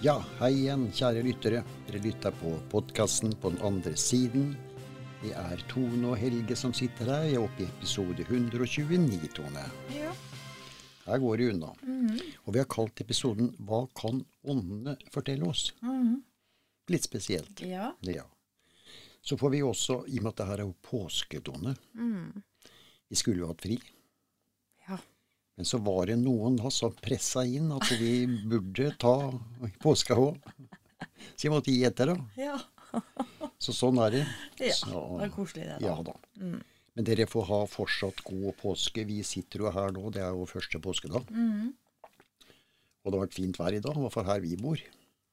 Ja, 0.00 0.14
hei 0.40 0.54
igjen, 0.62 0.86
kjære 0.96 1.20
lyttere. 1.26 1.60
Dere 1.86 2.00
lytter 2.00 2.32
på 2.40 2.54
podkasten 2.72 3.34
på 3.42 3.50
den 3.52 3.60
andre 3.66 3.92
siden. 4.00 4.54
Det 5.20 5.34
er 5.36 5.60
Tone 5.68 6.14
og 6.14 6.16
Helge 6.16 6.56
som 6.56 6.72
sitter 6.76 7.10
her. 7.12 7.26
Jeg 7.28 7.36
er 7.36 7.44
oppe 7.44 7.66
i 7.66 7.68
episode 7.68 8.24
129, 8.24 9.28
Tone. 9.36 9.66
Ja. 9.92 10.14
Her 11.04 11.20
går 11.20 11.36
det 11.42 11.50
unna. 11.52 11.74
Og 12.46 12.54
vi 12.54 12.62
har 12.62 12.68
kalt 12.70 13.00
episoden 13.04 13.52
'Hva 13.58 13.86
kan 13.94 14.24
åndene 14.44 14.96
fortelle 15.12 15.44
oss?' 15.44 15.72
Litt 16.88 17.04
spesielt. 17.04 17.60
ja. 17.60 17.92
Ja. 18.02 18.24
Så 19.22 19.36
får 19.36 19.50
vi 19.50 19.60
også, 19.62 20.08
i 20.08 20.16
og 20.18 20.22
med 20.22 20.32
at 20.32 20.36
det 20.36 20.46
her 20.46 20.58
er 20.58 20.64
jo 20.64 20.74
påskedåne 20.82 21.76
Vi 23.10 23.16
skulle 23.16 23.40
jo 23.40 23.48
hatt 23.48 23.60
fri. 23.60 23.78
Men 25.56 25.66
så 25.68 25.78
var 25.84 26.06
det 26.08 26.16
noen 26.20 26.56
da 26.56 26.70
som 26.72 26.92
pressa 27.04 27.42
inn 27.44 27.70
at 27.76 27.88
vi 28.00 28.24
burde 28.48 28.90
ta 29.00 29.14
påska 29.82 30.16
òg. 30.16 30.38
Så 31.36 31.46
jeg 31.48 31.52
måtte 31.52 31.72
gi 31.74 31.82
etter, 31.84 32.14
da. 32.14 32.16
Ja. 32.40 32.56
Så 33.60 33.74
sånn 33.76 33.98
er 34.06 34.10
det. 34.10 34.22
Ja, 34.58 34.72
Så- 34.74 35.18
det 35.20 35.26
er 35.28 35.34
koselig 35.34 35.64
det, 35.68 35.76
da. 35.80 35.86
Ja 35.86 36.02
da. 36.02 36.14
Men 36.96 37.04
dere 37.06 37.26
får 37.30 37.44
ha 37.46 37.58
fortsatt 37.66 38.22
god 38.24 38.56
påske. 38.58 39.04
Vi 39.06 39.20
sitter 39.22 39.58
jo 39.66 39.70
her 39.70 39.92
nå, 39.92 40.10
det 40.12 40.22
er 40.24 40.32
jo 40.34 40.46
første 40.48 40.80
påskedag. 40.82 41.28
Og 43.04 43.12
det 43.12 43.18
har 43.18 43.26
vært 43.26 43.36
fint 43.36 43.56
vær 43.60 43.72
i 43.76 43.80
dag, 43.80 43.96
i 43.96 44.00
hvert 44.00 44.12
fall 44.12 44.24
her 44.28 44.40
vi 44.40 44.56
bor. 44.56 44.80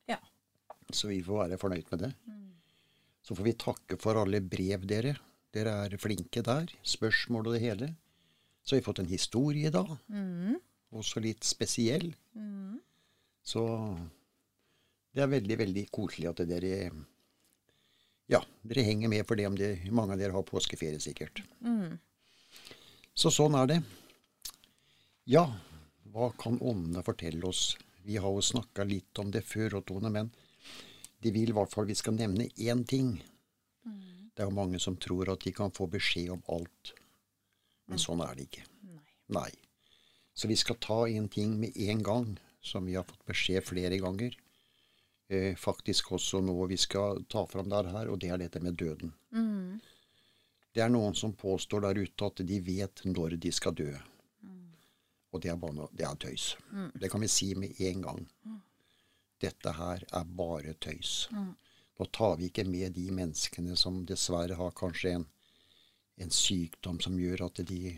Ja. 0.07 0.17
Så 0.91 1.07
vi 1.09 1.21
får 1.21 1.47
være 1.49 1.57
fornøyd 1.59 1.89
med 1.91 1.99
det. 2.05 2.13
Så 3.27 3.35
får 3.35 3.43
vi 3.43 3.53
takke 3.53 3.97
for 3.99 4.15
alle 4.21 4.39
brev 4.39 4.85
dere. 4.87 5.17
Dere 5.53 5.73
er 5.87 5.97
flinke 5.97 6.43
der. 6.43 6.67
Spørsmål 6.83 7.47
og 7.47 7.53
det 7.57 7.61
hele. 7.65 7.89
Så 8.67 8.75
har 8.75 8.81
vi 8.81 8.85
fått 8.85 8.99
en 8.99 9.07
historie 9.07 9.69
i 9.69 9.71
dag. 9.71 9.93
Også 10.91 11.21
litt 11.23 11.45
spesiell. 11.47 12.09
Så 13.47 13.61
det 15.15 15.23
er 15.23 15.31
veldig, 15.31 15.57
veldig 15.61 15.85
koselig 15.95 16.27
at 16.33 16.41
dere 16.49 16.91
Ja, 18.27 18.41
dere 18.67 18.83
henger 18.83 19.07
med 19.07 19.23
for 19.25 19.39
det 19.39 19.45
om 19.47 19.55
det, 19.55 19.69
mange 19.95 20.17
av 20.17 20.19
dere 20.19 20.35
har 20.35 20.43
påskeferie 20.43 20.99
sikkert. 20.99 21.39
Så 23.15 23.31
sånn 23.31 23.55
er 23.55 23.71
det. 23.71 23.79
Ja, 25.31 25.45
hva 26.11 26.33
kan 26.35 26.59
åndene 26.59 27.05
fortelle 27.07 27.47
oss? 27.47 27.77
Vi 28.03 28.19
har 28.19 28.35
jo 28.35 28.43
snakka 28.43 28.83
litt 28.83 29.19
om 29.19 29.31
det 29.31 29.45
før, 29.47 29.79
Tone, 29.79 30.11
men 30.11 30.29
de 31.23 31.31
vil 31.31 31.49
i 31.49 31.55
hvert 31.55 31.71
fall 31.71 31.87
vi 31.87 31.95
skal 31.95 32.19
nevne 32.19 32.51
én 32.59 32.83
ting. 32.87 33.15
Det 34.35 34.43
er 34.43 34.51
jo 34.51 34.59
mange 34.59 34.79
som 34.79 34.99
tror 34.99 35.31
at 35.31 35.47
de 35.47 35.55
kan 35.55 35.71
få 35.71 35.87
beskjed 35.87 36.35
om 36.35 36.43
alt. 36.51 36.93
Men 37.87 38.01
sånn 38.01 38.21
er 38.25 38.35
det 38.35 38.49
ikke. 38.49 38.65
Nei. 38.87 39.03
Nei. 39.37 39.51
Så 40.37 40.49
vi 40.51 40.55
skal 40.59 40.77
ta 40.83 41.07
en 41.09 41.29
ting 41.33 41.55
med 41.59 41.77
en 41.87 42.03
gang, 42.03 42.27
som 42.61 42.85
vi 42.85 42.95
har 42.97 43.07
fått 43.07 43.25
beskjed 43.25 43.63
flere 43.65 43.97
ganger. 44.03 44.35
Eh, 45.29 45.55
faktisk 45.59 46.11
også 46.15 46.39
nå 46.43 46.55
vi 46.69 46.77
skal 46.79 47.23
ta 47.31 47.45
fram 47.47 47.69
der 47.71 47.89
her, 47.91 48.11
og 48.11 48.19
det 48.21 48.29
er 48.31 48.37
dette 48.43 48.61
med 48.63 48.77
døden. 48.79 49.13
Det 50.73 50.83
er 50.83 50.91
noen 50.93 51.15
som 51.17 51.33
påstår 51.33 51.81
der 51.87 51.97
ute 52.03 52.27
at 52.29 52.43
de 52.45 52.59
vet 52.61 53.01
når 53.07 53.37
de 53.41 53.51
skal 53.51 53.73
dø. 53.75 53.89
Og 55.33 55.41
det 55.43 55.49
er 55.51 55.57
bare 55.59 55.75
noe, 55.75 55.89
det 55.91 56.05
er 56.07 56.15
tøys. 56.15 56.55
Det 56.95 57.09
kan 57.11 57.21
vi 57.21 57.27
si 57.27 57.53
med 57.55 57.79
en 57.81 58.01
gang. 58.05 58.21
Dette 59.41 59.73
her 59.73 60.05
er 60.11 60.23
bare 60.37 60.73
tøys. 60.81 61.27
Nå 61.97 62.05
tar 62.13 62.37
vi 62.37 62.47
ikke 62.51 62.63
med 62.69 62.93
de 62.93 63.07
menneskene 63.11 63.75
som 63.77 64.03
dessverre 64.05 64.55
har 64.55 64.71
kanskje 64.77 65.15
en, 65.17 65.25
en 66.17 66.33
sykdom 66.33 66.99
som 67.03 67.17
gjør 67.19 67.45
at 67.47 67.61
de 67.69 67.95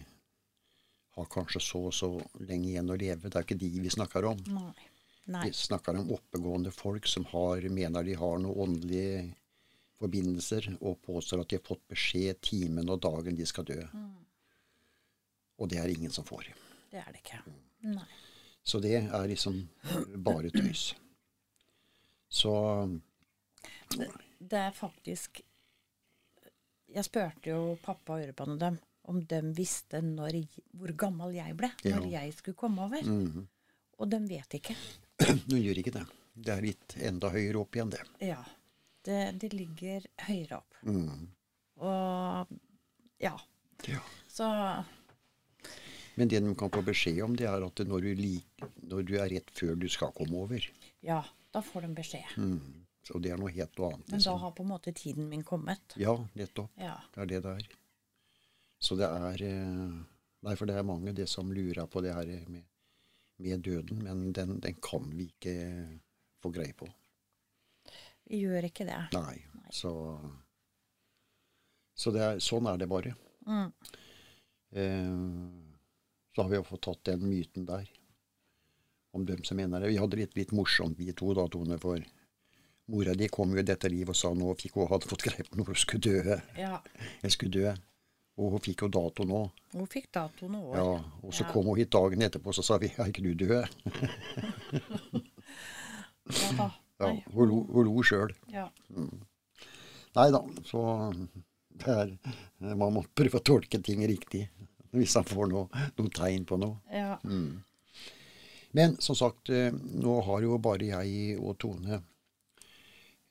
har 1.16 1.28
kanskje 1.32 1.62
så 1.64 1.82
og 1.90 1.96
så 1.96 2.10
lenge 2.48 2.72
igjen 2.72 2.92
å 2.92 2.98
leve. 3.00 3.30
Det 3.30 3.36
er 3.40 3.48
ikke 3.48 3.60
de 3.60 3.70
vi 3.84 3.92
snakker 3.92 4.28
om. 4.30 4.40
Nei. 4.56 4.88
Nei. 5.30 5.44
Vi 5.46 5.54
snakker 5.54 5.98
om 6.00 6.10
oppegående 6.16 6.72
folk 6.74 7.08
som 7.08 7.28
har, 7.30 7.62
mener 7.70 8.06
de 8.06 8.16
har 8.18 8.40
noen 8.42 8.64
åndelige 8.66 9.28
forbindelser, 10.00 10.72
og 10.80 11.02
påstår 11.06 11.44
at 11.44 11.52
de 11.52 11.60
har 11.60 11.68
fått 11.68 11.84
beskjed 11.92 12.40
timen 12.46 12.90
og 12.90 13.02
dagen 13.04 13.38
de 13.38 13.46
skal 13.48 13.68
dø. 13.68 13.78
Og 15.60 15.70
det 15.70 15.82
er 15.82 15.92
ingen 15.92 16.14
som 16.16 16.26
får. 16.26 16.50
Det 16.90 17.02
er 17.04 17.12
det 17.14 17.22
ikke. 17.22 17.44
Nei. 17.92 18.08
Så 18.64 18.80
det 18.84 18.96
er 19.02 19.28
liksom 19.30 19.62
bare 20.24 20.52
tøys. 20.54 20.94
Så 22.30 22.54
Det 24.40 24.58
er 24.58 24.72
faktisk 24.72 25.42
Jeg 26.96 27.06
spurte 27.06 27.52
jo 27.52 27.76
pappa 27.84 28.16
og 28.18 28.24
Urban 28.28 28.56
og 28.56 28.60
dem 28.62 28.78
om 29.10 29.20
de 29.26 29.40
visste 29.58 30.02
når, 30.06 30.36
hvor 30.78 30.92
gammel 30.98 31.34
jeg 31.38 31.56
ble 31.58 31.70
når 31.86 32.06
Ja. 32.10 32.22
jeg 32.22 32.34
skulle 32.38 32.58
komme 32.58 32.84
over. 32.86 33.02
Og 34.00 34.10
de 34.10 34.20
vet 34.30 34.54
ikke. 34.60 34.76
Nå 35.50 35.58
gjør 35.60 35.82
ikke 35.82 35.94
det. 35.98 36.06
Det 36.40 36.54
er 36.54 36.62
litt 36.64 36.96
enda 37.04 37.30
høyere 37.34 37.60
opp 37.60 37.76
igjen, 37.76 37.90
det. 37.92 38.02
Ja. 38.24 38.40
Det, 39.04 39.18
det 39.42 39.50
ligger 39.54 40.06
høyere 40.28 40.60
opp. 40.62 40.78
Og 41.80 42.54
ja. 43.20 43.34
Ja. 43.88 44.02
Så 44.28 44.46
Men 46.20 46.28
det 46.28 46.40
de 46.44 46.54
kan 46.60 46.72
få 46.72 46.82
beskjed 46.84 47.22
om, 47.24 47.36
det 47.40 47.48
er 47.48 47.64
at 47.66 47.80
når 47.88 48.02
du, 48.04 48.10
lik, 48.20 48.64
når 48.84 49.04
du 49.08 49.14
er 49.20 49.30
rett 49.32 49.52
før 49.56 49.76
du 49.80 49.88
skal 49.90 50.12
komme 50.16 50.36
over 50.46 50.66
ja, 51.02 51.22
da 51.56 51.62
får 51.64 51.86
de 51.88 51.94
beskjed. 51.96 52.34
Så 53.10 53.18
det 53.18 53.32
er 53.34 53.40
noe 53.42 53.50
helt 53.50 53.80
annet. 53.80 54.06
Men 54.06 54.12
da 54.12 54.18
Liksom. 54.20 54.40
har 54.44 54.52
på 54.54 54.64
en 54.64 54.70
måte 54.70 54.94
tiden 54.94 55.30
min 55.30 55.44
kommet. 55.44 55.96
Ja, 55.98 56.14
nettopp. 56.38 56.70
Ja. 56.78 57.00
Det 57.16 57.22
er 57.24 57.30
det 57.32 57.40
det 57.48 57.54
er. 57.58 57.70
Så 58.80 58.96
det 59.00 59.08
er 59.10 59.42
eh, 59.48 59.96
Nei, 60.46 60.54
for 60.56 60.70
det 60.70 60.76
er 60.80 60.86
mange 60.88 61.12
det 61.12 61.26
som 61.28 61.50
lurer 61.52 61.88
på 61.92 62.00
det 62.06 62.14
her 62.16 62.30
med, 62.48 62.64
med 63.44 63.60
døden, 63.66 64.04
men 64.06 64.22
den, 64.32 64.54
den 64.64 64.78
kan 64.80 65.10
vi 65.12 65.26
ikke 65.34 65.56
få 66.40 66.52
greie 66.56 66.72
på. 66.80 66.88
Vi 68.30 68.40
gjør 68.46 68.70
ikke 68.70 68.86
det. 68.88 69.02
Nei. 69.18 69.42
Så, 69.76 69.92
så 71.98 72.14
det 72.16 72.22
er, 72.24 72.40
sånn 72.40 72.70
er 72.72 72.78
det 72.80 72.88
bare. 72.88 73.12
Mm. 73.50 73.74
Eh, 74.72 75.18
så 76.36 76.46
har 76.46 76.50
vi 76.54 76.60
jo 76.62 76.68
fått 76.70 76.86
tatt 76.88 77.04
den 77.12 77.26
myten 77.28 77.66
der. 77.68 77.90
Om 79.12 79.26
dem 79.26 79.44
som 79.44 79.58
mener 79.58 79.82
det. 79.82 79.90
Vi 79.92 80.00
hadde 80.00 80.22
litt, 80.22 80.36
litt 80.38 80.52
morsomt, 80.56 80.96
vi 81.02 81.12
to, 81.18 81.34
da, 81.36 81.48
Tone. 81.52 81.80
For 81.82 82.00
mora 82.90 83.14
di 83.18 83.28
kom 83.32 83.52
jo 83.54 83.62
i 83.62 83.66
dette 83.68 83.90
livet 83.92 84.10
og 84.14 84.18
sa 84.18 84.32
nå 84.34 84.54
fikk 84.60 84.76
hun 84.80 84.88
hadde 84.92 85.08
fått 85.10 85.24
greie 85.28 85.46
på 85.48 85.58
når 85.60 85.72
hun 85.72 85.80
skulle 85.80 86.02
dø. 86.24 86.40
Ja. 86.58 86.80
Jeg 87.24 87.32
skulle 87.36 87.54
dø. 87.54 87.74
Og 88.40 88.54
hun 88.54 88.62
fikk 88.64 88.86
jo 88.86 88.88
dato 88.96 89.26
nå. 89.28 89.42
Hun 89.76 89.88
fikk 89.92 90.08
dato 90.16 90.48
nå 90.48 90.62
òg. 90.72 90.76
Ja, 90.80 90.86
og 91.24 91.34
så 91.36 91.44
Ja. 91.44 91.52
kom 91.52 91.66
hun 91.68 91.78
hit 91.78 91.90
dagen 91.92 92.22
etterpå, 92.24 92.54
så 92.56 92.64
sa 92.64 92.78
vi 92.80 92.88
er 92.98 93.10
ikke 93.12 93.24
du 93.26 93.34
død? 93.36 93.68
Ja, 96.30 96.52
da. 96.58 96.70
Ja, 97.00 97.10
hun 97.34 97.48
lo, 97.50 97.62
hun 97.72 97.86
lo 97.88 98.04
sjøl. 98.04 98.34
Ja. 98.52 98.68
Nei 100.16 100.28
da, 100.34 100.42
så 100.68 100.82
det 101.80 101.94
er 101.94 102.12
Man 102.76 102.92
må 102.98 103.04
prøve 103.16 103.40
å 103.40 103.46
tolke 103.46 103.80
ting 103.86 104.02
riktig 104.10 104.48
hvis 104.90 105.14
han 105.20 105.24
får 105.30 105.52
noe, 105.52 105.68
noen 106.00 106.10
tegn 106.10 106.46
på 106.50 106.58
noe. 106.58 106.80
ja. 106.92 107.20
Men 108.74 108.96
som 109.02 109.16
sagt, 109.18 109.50
eh, 109.50 109.72
nå 109.74 110.16
har 110.26 110.42
jo 110.46 110.58
bare 110.62 110.86
jeg 110.92 111.38
og 111.42 111.56
Tone 111.62 112.02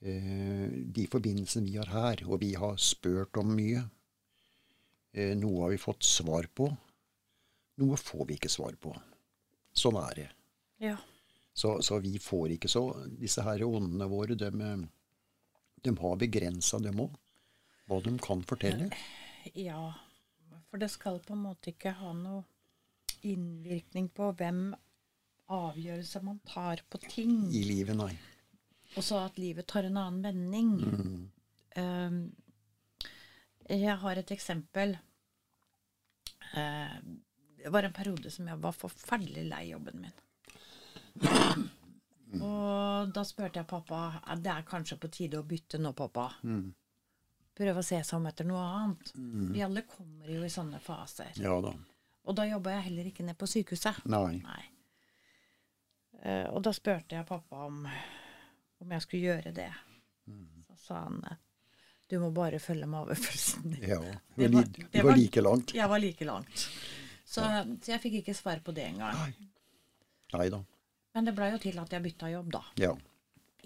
de 0.00 1.06
forbindelsene 1.10 1.66
vi 1.66 1.76
har 1.80 1.90
her, 1.90 2.22
og 2.28 2.38
vi 2.42 2.52
har 2.54 2.76
spurt 2.78 3.36
om 3.40 3.50
mye. 3.56 3.82
Eh, 5.12 5.32
Noe 5.38 5.64
har 5.64 5.72
vi 5.74 5.80
fått 5.82 6.06
svar 6.06 6.46
på. 6.54 6.68
Noe 7.82 7.98
får 7.98 8.26
vi 8.28 8.36
ikke 8.38 8.50
svar 8.52 8.76
på. 8.78 8.92
Sånn 9.74 9.98
er 10.02 10.14
det. 10.22 10.28
ja. 10.90 10.96
Så, 11.58 11.72
så 11.82 11.96
vi 11.98 12.12
får 12.22 12.52
ikke 12.54 12.68
så 12.70 12.84
Disse 13.18 13.42
her 13.42 13.64
åndene 13.66 14.06
våre, 14.06 14.36
de, 14.38 14.50
de 15.82 15.92
har 15.98 16.20
begrensa, 16.20 16.78
dem 16.78 17.00
òg. 17.02 17.16
Hva 17.90 17.98
de 18.04 18.12
kan 18.22 18.44
fortelle. 18.46 18.86
Ja, 19.58 19.88
for 20.70 20.78
det 20.78 20.90
skal 20.92 21.18
på 21.24 21.34
en 21.34 21.42
måte 21.48 21.72
ikke 21.72 21.96
ha 21.98 22.12
noe 22.14 22.44
innvirkning 23.26 24.06
på 24.14 24.30
hvem 24.38 24.68
avgjørelser 25.50 26.22
man 26.28 26.38
tar 26.46 26.84
på 26.86 27.00
ting. 27.08 27.48
I 27.50 27.64
livet, 27.66 27.96
nei. 27.98 28.12
Og 28.98 29.04
så 29.06 29.20
at 29.22 29.38
livet 29.38 29.68
tar 29.70 29.86
en 29.86 29.96
annen 30.00 30.22
vending. 30.24 31.30
Um, 31.78 32.20
jeg 33.68 33.96
har 34.02 34.18
et 34.18 34.32
eksempel. 34.34 34.96
Uh, 36.50 36.96
det 37.62 37.72
var 37.74 37.86
en 37.86 37.94
periode 37.94 38.30
som 38.34 38.48
jeg 38.48 38.62
var 38.62 38.74
forferdelig 38.76 39.44
lei 39.48 39.64
jobben 39.70 40.02
min. 40.02 40.16
Og 42.44 43.10
da 43.14 43.24
spurte 43.24 43.62
jeg 43.62 43.68
pappa 43.68 44.20
det 44.36 44.50
er 44.52 44.66
kanskje 44.68 44.98
på 45.00 45.10
tide 45.12 45.40
å 45.40 45.46
bytte 45.48 45.80
nå, 45.80 45.94
pappa. 45.96 46.28
Prøve 47.58 47.82
å 47.82 47.86
se 47.86 47.98
seg 48.06 48.18
om 48.18 48.26
etter 48.30 48.46
noe 48.46 48.62
annet. 48.62 49.12
Vi 49.54 49.62
alle 49.64 49.82
kommer 49.88 50.28
jo 50.30 50.44
i 50.46 50.52
sånne 50.52 50.78
faser. 50.82 51.32
Ja 51.42 51.56
da. 51.64 51.72
Og 52.28 52.36
da 52.36 52.44
jobba 52.44 52.76
jeg 52.76 52.90
heller 52.90 53.08
ikke 53.08 53.24
ned 53.24 53.38
på 53.40 53.48
sykehuset. 53.48 54.04
Nei. 54.12 54.38
Nei. 54.44 54.64
Uh, 56.18 56.46
og 56.52 56.62
da 56.66 56.72
spurte 56.74 57.16
jeg 57.16 57.26
pappa 57.26 57.64
om, 57.68 57.86
om 58.80 58.90
jeg 58.94 59.02
skulle 59.04 59.22
gjøre 59.32 59.52
det. 59.54 59.70
Så 60.68 60.76
sa 60.86 61.02
han 61.04 61.22
du 62.08 62.14
må 62.22 62.30
bare 62.32 62.56
følge 62.58 62.86
magefølelsen 62.88 63.66
din. 63.74 63.82
Ja. 63.90 63.98
Det 64.38 64.48
var- 64.48 64.62
var, 64.62 64.88
var- 64.92 65.04
var 65.10 65.16
like 65.18 65.40
langt. 65.44 65.74
Jeg 65.76 65.88
var 65.90 65.98
like 66.00 66.24
langt. 66.24 66.62
Så, 67.28 67.42
så 67.82 67.90
jeg 67.92 68.00
fikk 68.00 68.14
ikke 68.22 68.34
svar 68.34 68.62
på 68.64 68.72
det 68.72 68.86
engang. 68.88 69.12
Nei. 69.18 69.48
Nei 70.32 70.46
da. 70.54 70.62
Men 71.14 71.24
det 71.28 71.34
blei 71.36 71.50
jo 71.52 71.58
til 71.60 71.76
at 71.82 71.92
jeg 71.92 72.02
bytta 72.06 72.30
jobb, 72.32 72.48
da. 72.52 72.62
Ja. 72.80 72.94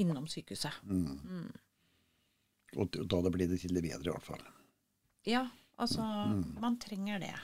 innom 0.03 0.26
sykehuset. 0.26 0.73
Og 2.81 2.88
d- 2.91 3.05
da 3.06 3.20
det 3.26 3.32
ble 3.35 3.47
det 3.50 3.58
til 3.62 3.75
det 3.76 3.82
bedre, 3.85 4.08
i 4.08 4.11
hvert 4.15 4.25
fall. 4.26 4.43
Ja, 5.29 5.44
altså 5.79 6.03
Man 6.62 6.79
trenger 6.82 7.20
det. 7.23 7.35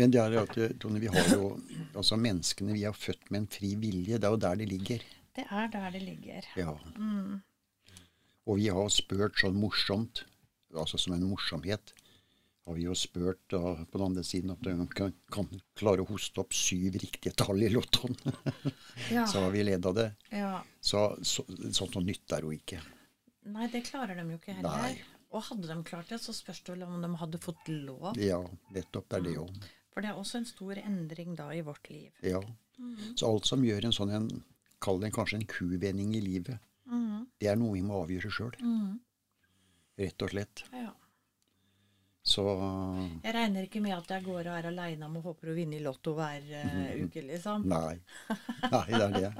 Men 0.00 0.10
det 0.14 0.20
er 0.22 0.36
at, 0.42 0.56
eh, 0.58 0.72
Tone, 0.80 0.98
vi 1.02 1.10
har 1.12 1.28
jo 1.36 1.52
altså 1.94 2.16
menneskene 2.18 2.72
vi 2.74 2.84
er 2.88 2.96
født 2.96 3.30
med 3.30 3.42
en 3.44 3.46
fri 3.52 3.74
vilje. 3.76 4.18
Det 4.18 4.24
er 4.26 4.34
jo 4.34 4.40
der 4.48 4.56
det 4.56 4.68
ligger. 4.72 5.04
Det 5.36 5.46
er 5.46 5.70
der 5.72 5.90
det 5.94 6.02
ligger. 6.02 6.46
Ja. 6.58 6.74
Og 8.46 8.58
vi 8.58 8.68
har 8.72 8.88
spurt 8.92 9.38
sånn 9.38 9.58
morsomt, 9.60 10.24
altså 10.74 10.98
som 10.98 11.14
en 11.14 11.26
morsomhet, 11.30 11.92
har 12.66 12.76
vi 12.76 12.84
jo 12.84 12.94
spurt 12.98 13.40
da, 13.50 13.60
på 13.88 13.98
den 13.98 14.06
andre 14.10 14.22
siden 14.26 14.52
at 14.52 14.60
de 14.62 14.74
kan, 14.94 15.14
kan 15.32 15.48
klare 15.78 16.04
å 16.04 16.08
hoste 16.10 16.42
opp 16.42 16.54
syv 16.54 16.98
riktige 17.02 17.32
tall 17.38 17.62
i 17.66 17.70
lottoen. 17.72 18.16
Ja. 19.10 19.24
Så 19.26 19.40
har 19.42 19.50
vi 19.50 19.62
ledd 19.64 19.86
av 19.88 19.94
det. 19.96 20.10
ja. 20.30 20.60
Så, 20.80 21.00
så, 21.26 21.42
sånt 21.74 21.96
noe 21.96 22.04
nytt 22.04 22.30
er 22.36 22.44
jo 22.44 22.52
ikke. 22.54 22.78
Nei, 23.50 23.66
det 23.72 23.80
klarer 23.88 24.18
de 24.18 24.26
jo 24.28 24.36
ikke 24.38 24.54
heller. 24.58 24.84
Nei. 24.84 25.20
Og 25.30 25.42
hadde 25.46 25.66
de 25.70 25.76
klart 25.86 26.10
det, 26.12 26.18
så 26.22 26.34
spørs 26.36 26.60
det 26.66 26.74
vel 26.74 26.84
om 26.86 27.00
de 27.02 27.10
hadde 27.18 27.40
fått 27.42 27.70
lov. 27.70 28.12
Ja, 28.20 28.38
nettopp. 28.74 29.08
Det 29.10 29.18
er 29.18 29.26
det 29.26 29.34
òg. 29.40 29.66
For 29.90 30.04
det 30.04 30.12
er 30.12 30.20
også 30.20 30.40
en 30.40 30.46
stor 30.48 30.78
endring 30.78 31.34
da 31.38 31.48
i 31.54 31.62
vårt 31.66 31.90
liv. 31.90 32.10
Ja. 32.26 32.40
Så 33.16 33.28
alt 33.30 33.48
som 33.50 33.64
gjør 33.66 33.88
en 33.88 33.94
sånn 33.96 34.14
en 34.14 34.28
Kall 34.80 35.00
det 35.02 35.12
kanskje 35.12 35.40
en 35.40 35.48
kuvending 35.48 36.14
i 36.16 36.24
livet, 36.24 36.56
det 37.40 37.50
er 37.50 37.58
noe 37.60 37.76
vi 37.76 37.84
må 37.84 38.00
avgjøre 38.02 38.32
sjøl. 38.32 38.56
Rett 40.00 40.24
og 40.24 40.32
slett. 40.32 40.64
Ja. 40.72 40.94
Så 42.22 42.44
Jeg 43.24 43.32
regner 43.32 43.64
ikke 43.64 43.80
med 43.80 43.94
at 43.96 44.10
jeg 44.12 44.24
går 44.26 44.50
og 44.50 44.52
er 44.52 44.68
aleine 44.68 45.08
og 45.08 45.24
håper 45.30 45.50
å 45.50 45.56
vinne 45.56 45.78
i 45.78 45.82
Lotto 45.82 46.12
hver 46.18 46.44
uh, 46.52 46.90
uke, 47.00 47.22
liksom. 47.24 47.64
Nei. 47.70 47.96
Nei, 48.68 48.86
det 48.92 49.00
er 49.06 49.14
det. 49.14 49.30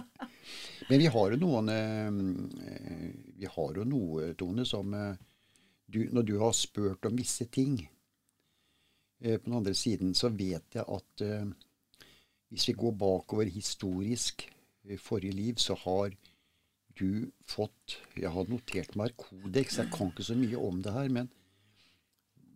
Men 0.89 1.03
vi 1.03 1.11
har 1.13 1.35
jo 1.35 1.41
noen 1.43 1.69
uh, 1.69 3.03
Vi 3.37 3.51
har 3.53 3.77
jo 3.77 3.85
noe, 3.85 4.33
Tone, 4.41 4.65
som 4.67 4.97
uh, 4.97 5.13
du, 5.85 6.07
Når 6.09 6.27
du 6.27 6.35
har 6.41 6.57
spurt 6.57 7.05
om 7.11 7.19
visse 7.19 7.51
ting 7.53 7.83
på 9.21 9.37
den 9.45 9.53
andre 9.53 9.75
siden, 9.77 10.15
så 10.17 10.31
vet 10.33 10.79
jeg 10.79 10.81
at 10.81 11.23
hvis 12.49 12.63
vi 12.71 12.73
går 12.81 12.95
bakover 12.97 13.51
historisk, 13.53 14.47
forrige 14.99 15.35
liv, 15.37 15.55
så 15.61 15.75
har 15.85 16.11
du 16.99 17.31
fått 17.47 17.99
Jeg 18.17 18.31
har 18.35 18.45
notert 18.51 18.97
meg 18.97 19.15
kodeks. 19.17 19.79
Jeg 19.79 19.91
kan 19.95 20.11
ikke 20.11 20.25
så 20.27 20.35
mye 20.37 20.59
om 20.59 20.81
det 20.83 20.93
her, 20.93 21.09
men 21.09 21.31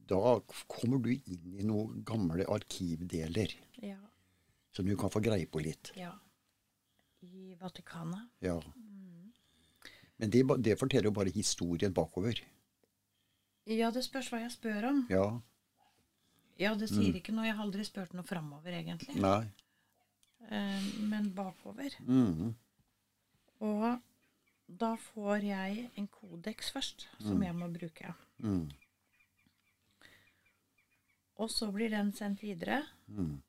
da 0.06 0.40
kommer 0.69 0.98
du 1.00 1.10
inn 1.14 1.54
i 1.56 1.62
noen 1.64 2.02
gamle 2.04 2.44
arkivdeler 2.50 3.54
Ja. 3.82 3.96
som 4.72 4.84
du 4.86 4.96
kan 4.96 5.10
få 5.10 5.20
greie 5.22 5.46
på 5.46 5.62
litt. 5.62 5.92
ja. 5.96 6.12
I 7.22 7.54
Vatikanet. 7.56 8.28
Ja. 8.44 8.60
Men 10.19 10.31
det, 10.31 10.42
det 10.60 10.78
forteller 10.78 11.08
jo 11.08 11.10
bare 11.16 11.31
historien 11.32 11.92
bakover. 11.94 12.36
Ja, 13.64 13.90
det 13.90 14.02
spørs 14.04 14.28
hva 14.28 14.42
jeg 14.42 14.50
spør 14.52 14.84
om. 14.90 15.06
Ja. 15.08 15.40
Ja, 16.60 16.75
det 16.75 16.90
sier 16.90 17.16
ikke 17.16 17.32
noe. 17.32 17.46
Jeg 17.46 17.56
har 17.56 17.64
aldri 17.64 17.82
spurt 17.88 18.12
noe 18.12 18.22
framover, 18.28 18.76
egentlig. 18.76 19.16
Nei. 19.16 19.46
Eh, 20.50 20.88
men 21.08 21.31
bakover. 21.35 21.96
Mhm. 22.00 22.55
Og 23.61 24.00
da 24.81 24.94
får 24.96 25.44
jeg 25.44 25.91
en 25.96 26.06
kodeks 26.08 26.70
først, 26.73 27.08
som 27.20 27.43
jeg 27.43 27.55
må 27.55 27.69
bruke. 27.73 28.14
Mm. 28.38 28.70
Og 31.37 31.50
så 31.50 31.70
blir 31.73 31.91
den 31.91 32.12
sendt 32.17 32.43
videre. 32.43 32.82
Mm. 33.06 33.43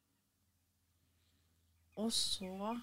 Og 1.96 2.12
så 2.14 2.76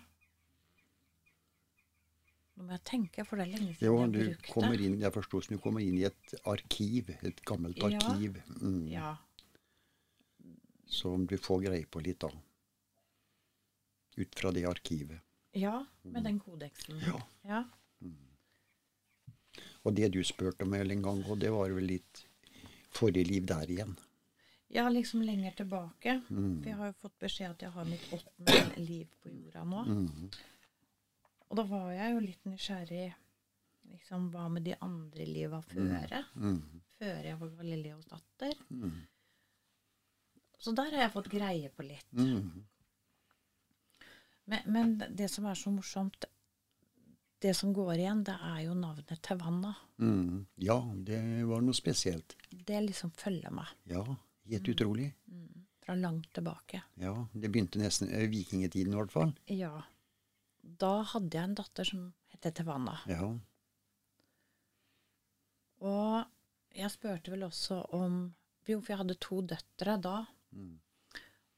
Nå 2.52 2.66
må 2.66 2.74
jeg 2.76 2.82
tenke, 2.84 3.24
for 3.24 3.36
det 3.40 3.46
er 3.46 3.50
lenge 3.54 3.74
siden 3.74 3.86
Jo, 3.86 3.94
jeg 4.02 4.12
brukte 4.12 4.52
kommer 4.52 4.80
inn, 4.84 4.98
jeg 5.00 5.12
forsto 5.14 5.40
som 5.40 5.56
du 5.56 5.60
kommer 5.64 5.80
inn 5.80 5.96
i 5.98 6.04
et 6.04 6.34
arkiv, 6.44 7.08
et 7.24 7.40
gammelt 7.48 7.78
Ja. 7.80 7.88
arkiv, 7.96 8.36
mm. 8.60 8.88
Ja. 8.92 9.14
som 10.86 11.26
du 11.26 11.38
får 11.40 11.62
greie 11.64 11.86
på 11.86 12.02
litt 12.04 12.20
da. 12.20 12.28
Ut 14.16 14.34
fra 14.38 14.52
det 14.52 14.64
arkivet. 14.68 15.20
ja, 15.52 15.84
med 16.02 16.24
den 16.24 16.38
kodeksen. 16.40 17.00
Ja. 17.06 17.22
ja. 17.42 17.64
Og 19.82 19.94
det 19.94 20.08
du 20.14 20.22
spurte 20.24 20.64
om 20.64 20.74
en 20.74 21.02
gang, 21.02 21.24
og 21.26 21.38
det 21.40 21.50
var 21.52 21.70
vel 21.74 21.88
litt 21.90 22.24
forrige 22.94 23.26
liv 23.26 23.46
der 23.46 23.70
igjen. 23.70 23.96
Ja, 24.72 24.88
liksom 24.88 25.22
lenger 25.22 25.52
tilbake. 25.58 26.20
Mm. 26.30 26.62
For 26.62 26.68
jeg 26.70 26.76
har 26.78 26.92
jo 26.92 26.98
fått 27.02 27.18
beskjed 27.20 27.50
at 27.50 27.64
jeg 27.66 27.74
har 27.74 27.88
mitt 27.88 28.06
åttende 28.16 28.62
liv 28.78 29.08
på 29.20 29.32
jorda 29.32 29.64
nå. 29.68 29.82
Mm. 29.84 30.30
Og 31.48 31.58
da 31.58 31.64
var 31.68 31.90
jeg 31.92 32.14
jo 32.14 32.22
litt 32.24 32.46
nysgjerrig 32.48 33.08
liksom, 33.92 34.30
hva 34.32 34.46
med 34.48 34.64
de 34.64 34.76
andre 34.80 35.26
liva 35.28 35.60
føre? 35.66 36.22
Mhm. 36.34 36.80
Før 36.96 37.26
jeg 37.26 37.38
var 37.40 37.50
Galileos 37.58 38.06
datter. 38.06 38.54
Så 40.62 40.72
der 40.78 40.94
har 40.94 41.04
jeg 41.04 41.12
fått 41.12 41.28
greie 41.32 41.68
på 41.74 41.84
litt. 41.84 42.12
Mhm. 42.12 42.62
Men, 44.52 44.72
men 45.00 45.16
det 45.16 45.30
som 45.32 45.46
er 45.48 45.56
så 45.58 45.72
morsomt, 45.72 46.24
det 47.42 47.54
som 47.58 47.72
går 47.74 47.94
igjen, 47.96 48.20
det 48.26 48.34
er 48.38 48.58
jo 48.66 48.74
navnet 48.78 49.16
til 49.24 49.38
vannet. 49.40 49.78
Mm. 49.98 50.44
Ja, 50.62 50.76
det 51.08 51.18
var 51.48 51.64
noe 51.64 51.74
spesielt. 51.74 52.36
Det 52.52 52.78
liksom 52.84 53.10
følger 53.18 53.50
meg 53.54 53.70
Ja, 53.90 54.02
helt 54.52 54.68
utrolig. 54.70 55.08
fra 55.82 55.96
langt 55.98 56.28
tilbake. 56.36 56.82
Ja, 57.02 57.14
det 57.34 57.50
begynte 57.50 57.80
nesten 57.82 58.12
i 58.14 58.26
vikingtiden 58.30 58.92
i 58.94 59.00
hvert 59.00 59.10
fall. 59.14 59.32
Ja. 59.50 59.72
Da 60.62 60.92
hadde 61.14 61.34
jeg 61.34 61.48
en 61.48 61.56
datter 61.58 61.88
som 61.88 62.04
het 62.30 62.46
Tevanna. 62.54 63.00
Ja. 63.10 63.32
Og 65.82 66.76
jeg 66.78 66.90
spurte 66.94 67.32
vel 67.34 67.42
også 67.48 67.80
om 67.98 68.22
Jo, 68.68 68.78
for 68.78 68.92
jeg 68.92 69.00
hadde 69.00 69.16
to 69.18 69.40
døtre 69.42 69.96
da. 69.98 70.16
Mm. 70.54 70.76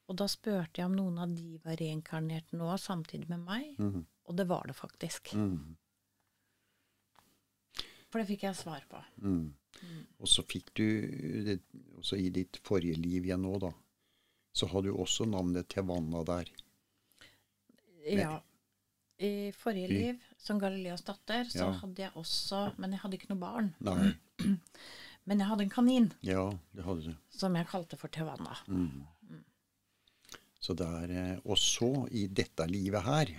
Og 0.09 0.17
da 0.21 0.27
spurte 0.29 0.81
jeg 0.83 0.87
om 0.91 0.97
noen 0.99 1.19
av 1.19 1.31
de 1.35 1.59
var 1.65 1.77
reinkarnert 1.81 2.53
nå 2.53 2.75
samtidig 2.79 3.29
med 3.31 3.41
meg. 3.47 3.71
Mhm. 3.79 4.05
Og 4.29 4.37
det 4.37 4.47
var 4.49 4.67
det 4.69 4.75
faktisk. 4.77 5.33
Mhm. 5.35 5.77
For 8.11 8.21
det 8.23 8.29
fikk 8.29 8.45
jeg 8.47 8.55
svar 8.57 8.85
på. 8.89 9.01
Mm. 9.27 9.49
Og 10.23 10.29
så 10.31 10.45
fikk 10.47 10.69
du 10.79 10.85
det, 11.49 11.57
også 11.99 12.17
i 12.21 12.29
ditt 12.31 12.61
forrige 12.63 12.95
liv 13.01 13.25
igjen 13.27 13.43
nå, 13.43 13.57
da. 13.59 13.73
Så 14.55 14.69
har 14.71 14.83
du 14.87 14.93
også 14.95 15.27
navnet 15.27 15.67
Tevanna 15.69 16.23
der. 16.29 16.51
Ja. 18.07 18.37
I 19.19 19.51
forrige 19.57 19.89
I- 19.89 19.97
liv, 19.99 20.23
som 20.39 20.61
Galileas 20.63 21.03
datter, 21.03 21.45
så 21.51 21.59
Ja. 21.65 21.73
hadde 21.81 22.03
jeg 22.03 22.13
også 22.15 22.75
Men 22.79 22.93
jeg 22.93 23.01
hadde 23.01 23.15
ikke 23.19 23.31
noe 23.31 23.39
barn. 23.41 23.75
Nei. 23.81 24.15
Men 25.27 25.39
jeg 25.41 25.49
hadde 25.49 25.63
en 25.63 25.71
kanin 25.71 26.13
Ja, 26.23 26.51
det 26.75 26.85
hadde 26.85 27.03
du. 27.05 27.17
som 27.31 27.55
jeg 27.57 27.67
kalte 27.67 27.97
for 27.97 28.09
Tevanna. 28.09 28.57
Mm. 28.69 29.07
Så 30.65 30.73
der, 30.79 31.11
er 31.13 31.41
Og 31.45 31.59
så, 31.61 31.91
i 32.11 32.27
dette 32.33 32.65
livet 32.71 33.03
her, 33.05 33.33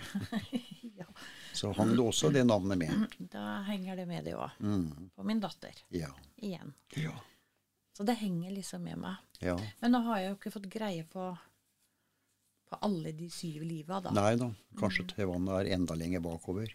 Ja. 1.00 1.06
så 1.56 1.72
hang 1.74 1.90
det 1.96 2.04
også 2.04 2.30
det 2.32 2.44
navnet 2.46 2.78
med. 2.78 2.92
Da 3.34 3.62
henger 3.66 3.96
det 3.98 4.06
med 4.06 4.24
det 4.28 4.36
òg. 4.38 4.54
Mm. 4.62 5.10
På 5.16 5.24
min 5.26 5.40
datter. 5.42 5.74
Ja. 5.90 6.12
Igjen. 6.38 6.70
Ja. 6.94 7.16
Så 7.96 8.04
det 8.06 8.14
henger 8.20 8.52
liksom 8.54 8.84
med 8.86 9.00
meg. 9.02 9.16
ja. 9.40 9.56
Men 9.80 9.92
nå 9.96 10.02
har 10.06 10.20
jeg 10.22 10.30
jo 10.30 10.38
ikke 10.38 10.54
fått 10.58 10.70
greie 10.72 11.04
på 11.10 11.30
på 12.66 12.74
alle 12.82 13.12
de 13.14 13.28
syv 13.30 13.62
liva, 13.62 14.00
da. 14.02 14.10
Nei 14.10 14.32
da, 14.40 14.48
kanskje 14.80 15.04
Tevan 15.12 15.44
er 15.54 15.68
enda 15.76 15.94
lenger 15.94 16.18
bakover. 16.24 16.72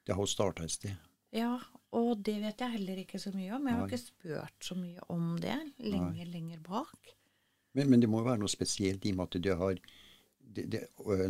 Det 0.00 0.14
har 0.16 0.22
jo 0.24 0.30
starta 0.32 0.64
et 0.64 0.72
sted. 0.72 0.94
Ja, 1.36 1.58
og 1.92 2.22
det 2.24 2.38
vet 2.40 2.62
jeg 2.64 2.72
heller 2.78 3.02
ikke 3.02 3.20
så 3.20 3.28
mye 3.34 3.50
om. 3.52 3.66
Jeg 3.68 3.76
har 3.76 3.82
Nei. 3.84 3.90
ikke 3.90 4.00
spurt 4.00 4.64
så 4.64 4.76
mye 4.80 5.04
om 5.12 5.34
det 5.44 5.58
lenger, 5.84 6.24
lenger 6.32 6.62
bak. 6.64 7.12
Men, 7.74 7.90
men 7.90 8.02
det 8.02 8.10
må 8.10 8.22
jo 8.22 8.28
være 8.28 8.42
noe 8.42 8.52
spesielt 8.52 9.04
i 9.06 9.12
og 9.14 9.20
med 9.20 9.28
at 9.28 9.44
du 9.44 9.52
har 9.58 9.78
det, 10.54 10.66
det, 10.70 10.82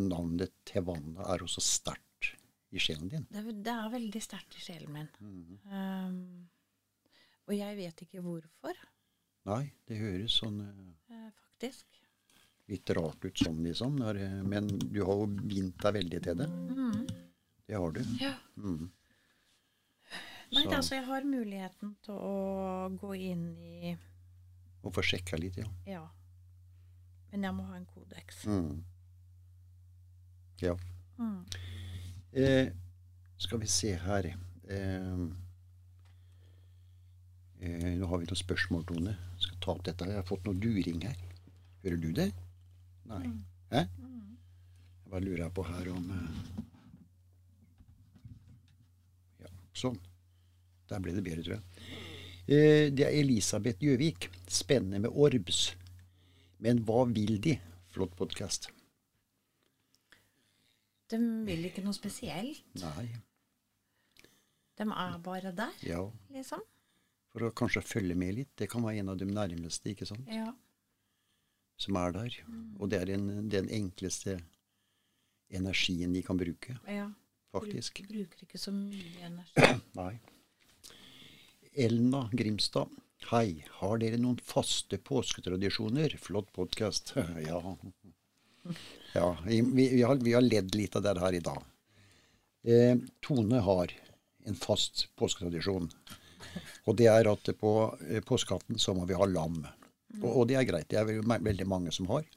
Navnet 0.04 0.52
Tevanna 0.68 1.24
er 1.32 1.44
også 1.44 1.62
sterkt 1.64 2.34
i 2.74 2.82
sjelen 2.82 3.08
din. 3.08 3.26
Det, 3.30 3.44
det 3.64 3.72
er 3.72 3.92
veldig 3.92 4.22
sterkt 4.22 4.58
i 4.58 4.64
sjelen 4.64 4.92
min. 4.92 5.08
Um, 5.70 6.18
og 7.46 7.54
jeg 7.56 7.78
vet 7.78 8.02
ikke 8.04 8.24
hvorfor, 8.24 8.80
Nei, 9.44 9.64
det 9.84 10.00
høres 10.00 10.38
sånn 10.40 10.62
eh, 10.64 11.24
faktisk. 11.36 11.98
litt 12.72 12.90
rart 12.96 13.26
ut 13.26 13.40
sånn, 13.42 13.60
liksom. 13.66 13.98
Når, 14.00 14.20
men 14.48 14.70
du 14.80 15.02
har 15.04 15.20
jo 15.20 15.26
bindt 15.28 15.82
deg 15.84 15.98
veldig 15.98 16.20
til 16.24 16.38
det. 16.40 16.48
Det 17.68 17.76
har 17.76 17.92
du. 17.92 18.00
Ja. 18.20 18.32
Mm. 18.56 18.88
Nei, 20.54 20.64
altså, 20.68 20.94
jeg 20.96 21.04
har 21.08 21.24
muligheten 21.28 21.94
til 22.04 22.16
å 22.16 22.34
gå 23.00 23.14
inn 23.16 23.46
i 23.58 23.94
Og 24.84 24.92
få 24.94 25.02
sjekka 25.04 25.38
litt, 25.40 25.56
ja. 25.58 25.68
Ja. 25.88 26.04
Men 27.34 27.48
jeg 27.48 27.54
må 27.56 27.64
ha 27.66 27.74
en 27.74 27.86
kodeks. 27.90 28.44
Mm. 28.46 28.84
Ja. 30.62 30.76
Mm. 31.18 31.40
Eh, 32.30 32.68
skal 33.42 33.58
vi 33.58 33.70
se 33.70 33.90
her 33.98 34.28
eh, 34.30 35.18
eh, 37.58 37.88
Nå 37.98 38.06
har 38.06 38.22
vi 38.22 38.30
noen 38.30 38.38
spørsmål, 38.38 38.86
Tone. 38.86 39.16
Skal 39.42 39.58
ta 39.58 39.74
opp 39.74 39.82
dette. 39.90 40.06
Jeg 40.06 40.20
har 40.20 40.30
fått 40.30 40.46
noe 40.46 40.62
during 40.62 41.02
her. 41.02 41.18
Hører 41.82 41.98
du 42.06 42.08
det? 42.14 42.30
Nei. 43.10 43.26
Hæ? 43.74 43.82
Jeg 43.82 45.10
bare 45.10 45.26
lurer 45.26 45.50
på 45.58 45.66
her 45.74 45.90
om 45.90 46.10
eh, 46.14 46.40
Ja. 49.42 49.56
Sånn. 49.74 49.98
Der 50.86 51.02
ble 51.02 51.18
det 51.18 51.26
bedre, 51.26 51.42
tror 51.42 51.58
jeg. 51.58 51.94
Eh, 52.46 52.92
det 52.94 53.10
er 53.10 53.22
Elisabeth 53.24 53.82
Gjøvik. 53.82 54.30
Spennende 54.46 55.02
med 55.08 55.10
orbs. 55.10 55.72
Men 56.64 56.80
hva 56.88 57.04
vil 57.12 57.36
de? 57.44 57.58
Flott 57.92 58.14
podkast. 58.16 58.70
De 61.12 61.18
vil 61.46 61.66
ikke 61.68 61.84
noe 61.84 61.94
spesielt. 61.96 62.62
Nei. 62.80 63.08
De 64.74 64.86
er 64.88 65.18
bare 65.22 65.52
der, 65.54 65.74
Ja. 65.84 66.00
liksom. 66.32 66.62
For 67.30 67.44
å 67.46 67.52
kanskje 67.52 67.82
følge 67.82 68.16
med 68.16 68.34
litt. 68.34 68.56
Det 68.56 68.68
kan 68.70 68.82
være 68.82 68.98
en 69.02 69.08
av 69.10 69.18
de 69.18 69.26
nærmeste, 69.26 69.90
ikke 69.92 70.06
sant. 70.06 70.26
Ja. 70.26 70.54
Som 71.76 71.96
er 71.96 72.12
der. 72.12 72.30
Og 72.78 72.88
det 72.90 73.02
er 73.02 73.14
en, 73.14 73.48
den 73.50 73.68
enkleste 73.68 74.40
energien 75.50 76.12
de 76.14 76.22
kan 76.22 76.38
bruke, 76.38 76.78
ja. 76.88 77.10
faktisk. 77.52 78.00
Bruker, 78.00 78.14
bruker 78.14 78.46
ikke 78.46 78.58
så 78.58 78.72
mye 78.72 79.26
energi. 79.28 79.80
Nei. 79.94 80.20
Elna 81.74 82.28
Grimstad. 82.32 82.88
Hei, 83.24 83.64
har 83.80 84.00
dere 84.02 84.18
noen 84.20 84.36
faste 84.44 84.98
påsketradisjoner? 85.00 86.12
Flott 86.20 86.50
podkast. 86.52 87.14
ja. 87.48 87.60
ja 89.14 89.28
vi, 89.46 89.62
vi, 89.64 90.02
har, 90.02 90.20
vi 90.20 90.34
har 90.36 90.44
ledd 90.44 90.74
litt 90.76 90.96
av 90.98 91.06
det 91.06 91.14
her 91.22 91.36
i 91.38 91.40
dag. 91.46 91.62
Eh, 92.68 93.00
Tone 93.24 93.62
har 93.64 93.94
en 94.44 94.58
fast 94.60 95.06
påsketradisjon. 95.16 95.88
Og 96.84 96.98
det 97.00 97.08
er 97.08 97.30
at 97.32 97.48
på 97.60 97.72
eh, 98.10 98.20
påskeaften 98.20 98.76
så 98.82 98.92
må 98.92 99.08
vi 99.08 99.16
ha 99.16 99.30
lam. 99.30 99.62
Og, 100.20 100.28
og 100.28 100.44
det 100.52 100.60
er 100.60 100.68
greit. 100.68 100.90
Det 100.92 101.00
er 101.00 101.08
vel 101.08 101.24
veldig 101.24 101.68
mange 101.70 101.96
som 101.96 102.12
har. 102.12 102.28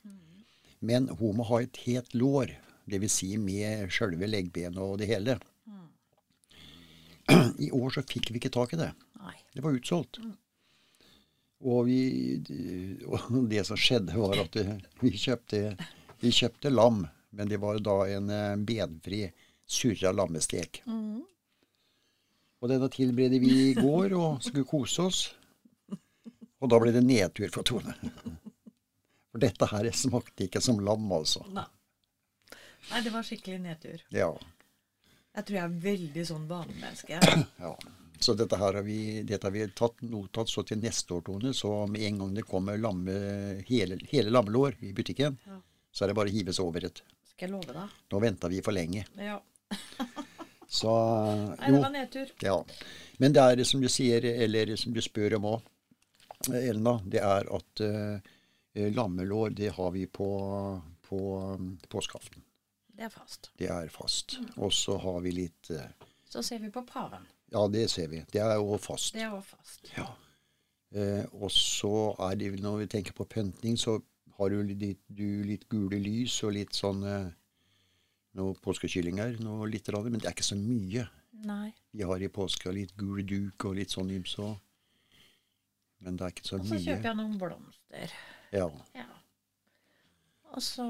Men 0.79 1.11
hun 1.19 1.35
må 1.41 1.51
ha 1.51 1.61
et 1.65 1.83
helt 1.83 2.15
lår. 2.15 2.55
Dvs. 2.87 3.19
Si 3.19 3.33
med 3.35 3.91
sjølve 3.91 4.31
leggbenet 4.31 4.79
og 4.79 5.01
det 5.03 5.11
hele. 5.11 5.35
I 7.67 7.73
år 7.75 7.91
så 7.91 8.07
fikk 8.07 8.31
vi 8.31 8.39
ikke 8.39 8.55
tak 8.55 8.71
i 8.71 8.85
det. 8.85 8.93
Det 9.51 9.65
var 9.65 9.75
utsolgt. 9.75 10.23
Og, 11.65 11.87
vi, 11.87 11.99
og 13.07 13.31
det 13.49 13.63
som 13.65 13.79
skjedde, 13.79 14.13
var 14.17 14.43
at 14.43 14.57
vi 15.01 15.11
kjøpte, 15.17 15.61
vi 16.21 16.33
kjøpte 16.33 16.69
lam. 16.73 17.05
Men 17.37 17.49
det 17.49 17.57
var 17.61 17.79
da 17.83 17.97
en 18.13 18.29
eh, 18.33 18.53
benfri 18.65 19.25
surra 19.67 20.13
lammestek. 20.15 20.81
Og 22.57 22.71
denne 22.71 22.89
tilberedte 22.89 23.41
vi 23.43 23.51
i 23.69 23.73
går 23.77 24.15
og 24.17 24.43
skulle 24.45 24.65
kose 24.69 25.07
oss. 25.09 25.19
Og 26.57 26.71
da 26.71 26.79
ble 26.81 26.93
det 26.95 27.03
nedtur 27.05 27.51
for 27.53 27.67
Tone. 27.67 27.93
For 29.29 29.43
dette 29.43 29.67
her 29.69 29.89
smakte 29.93 30.47
ikke 30.47 30.61
som 30.63 30.79
lam, 30.81 31.05
altså. 31.13 31.43
Nei. 31.53 31.67
Nei, 32.87 33.01
det 33.03 33.11
var 33.13 33.25
skikkelig 33.27 33.59
nedtur. 33.61 34.01
Ja. 34.15 34.31
Jeg 35.37 35.45
tror 35.45 35.57
jeg 35.59 35.65
er 35.67 35.77
veldig 35.83 36.25
sånn 36.31 36.47
vanemenneske. 36.49 37.19
Ja. 37.61 37.75
Så 38.19 38.33
dette 38.37 38.57
her 38.57 38.79
har 38.79 38.85
vi, 38.85 39.23
dette 39.27 39.47
har 39.47 39.53
vi 39.53 39.65
tatt 39.77 40.01
notat 40.09 40.49
så 40.49 40.63
til 40.65 40.79
neste 40.81 41.13
år, 41.13 41.21
Tone. 41.27 41.53
Så 41.53 41.71
med 41.91 42.01
en 42.07 42.23
gang 42.23 42.33
det 42.37 42.45
kommer 42.47 42.79
lamme, 42.81 43.17
hele, 43.67 43.99
hele 44.11 44.33
lammelår 44.33 44.79
i 44.85 44.93
butikken, 44.97 45.37
Ja. 45.45 45.59
så 45.91 46.05
er 46.05 46.11
det 46.11 46.17
bare 46.17 46.31
å 46.31 46.35
hive 46.35 46.53
seg 46.53 46.65
over 46.65 46.85
et. 46.89 47.03
Skal 47.31 47.47
jeg 47.47 47.53
love 47.53 47.73
deg? 47.73 47.97
Nå 48.11 48.21
venter 48.23 48.49
vi 48.49 48.61
for 48.65 48.75
lenge. 48.75 49.05
Ja. 49.21 49.39
Så 50.67 50.91
Nei, 50.91 51.69
det 51.71 51.79
var 51.79 51.93
nedtur. 51.93 52.31
Ja. 52.43 52.57
Men 53.23 53.33
det 53.33 53.43
er 53.43 53.63
som 53.63 53.79
du 53.81 53.87
sier, 53.87 54.25
eller 54.25 54.75
som 54.75 54.91
du 54.93 54.99
spør 55.01 55.37
om 55.37 55.45
òg, 55.53 55.69
Elna, 56.53 56.97
det 57.07 57.21
er 57.23 57.47
at 57.55 57.81
uh, 57.81 58.35
lammelår, 58.93 59.55
det 59.57 59.71
har 59.73 59.93
vi 59.95 60.03
på, 60.11 60.27
på 61.07 61.21
um, 61.55 61.71
påskeaften. 61.89 62.43
Det 62.97 63.07
er 63.07 63.13
fast. 63.13 63.49
Det 63.57 63.71
er 63.71 63.89
fast. 63.93 64.37
Og 64.57 64.73
så 64.73 64.97
har 65.01 65.23
vi 65.25 65.33
litt 65.39 65.71
uh, 65.71 65.87
Så 66.29 66.43
ser 66.43 66.59
vi 66.61 66.69
på 66.73 66.83
paven. 66.85 67.25
Ja, 67.53 67.63
det 67.71 67.87
ser 67.91 68.09
vi. 68.11 68.23
Det 68.31 68.41
er 68.43 68.57
jo 68.59 68.77
fast. 68.81 69.13
Det 69.15 69.23
er 69.23 69.33
også 69.35 69.55
fast. 69.55 69.91
Ja. 69.95 70.07
Eh, 70.95 71.25
og 71.35 71.51
så 71.51 72.13
er 72.29 72.37
det 72.39 72.53
når 72.63 72.83
vi 72.83 72.91
tenker 72.91 73.15
på 73.15 73.27
pynting, 73.27 73.77
så 73.79 73.99
har 74.37 74.53
du 74.53 74.61
litt, 74.67 75.03
du 75.07 75.43
litt 75.47 75.67
gule 75.71 75.99
lys 75.99 76.35
og 76.45 76.55
litt 76.57 76.75
sånn 76.77 77.03
eh, 77.07 77.29
noe 78.37 78.57
påskekyllinger, 78.61 79.39
noe 79.43 79.67
litt 79.71 79.89
men 79.89 80.19
det 80.19 80.29
er 80.29 80.35
ikke 80.35 80.51
så 80.51 80.59
mye. 80.59 81.07
Nei. 81.47 81.71
Vi 81.93 82.05
har 82.05 82.21
i 82.21 82.29
påska 82.29 82.71
litt 82.73 82.95
gul 82.97 83.23
duk 83.25 83.65
og 83.69 83.77
litt 83.77 83.93
sånn 83.93 84.11
ymse 84.13 84.41
òg. 84.41 84.55
Men 86.05 86.17
det 86.17 86.25
er 86.25 86.33
ikke 86.35 86.45
så 86.45 86.59
mye. 86.59 86.63
Og 86.63 86.69
så 86.69 86.75
mye. 86.75 86.85
kjøper 86.85 87.09
jeg 87.09 87.17
noen 87.17 87.37
blomster. 87.41 88.15
Ja. 88.53 88.67
Ja. 88.97 89.07
Og 90.53 90.63
så 90.63 90.85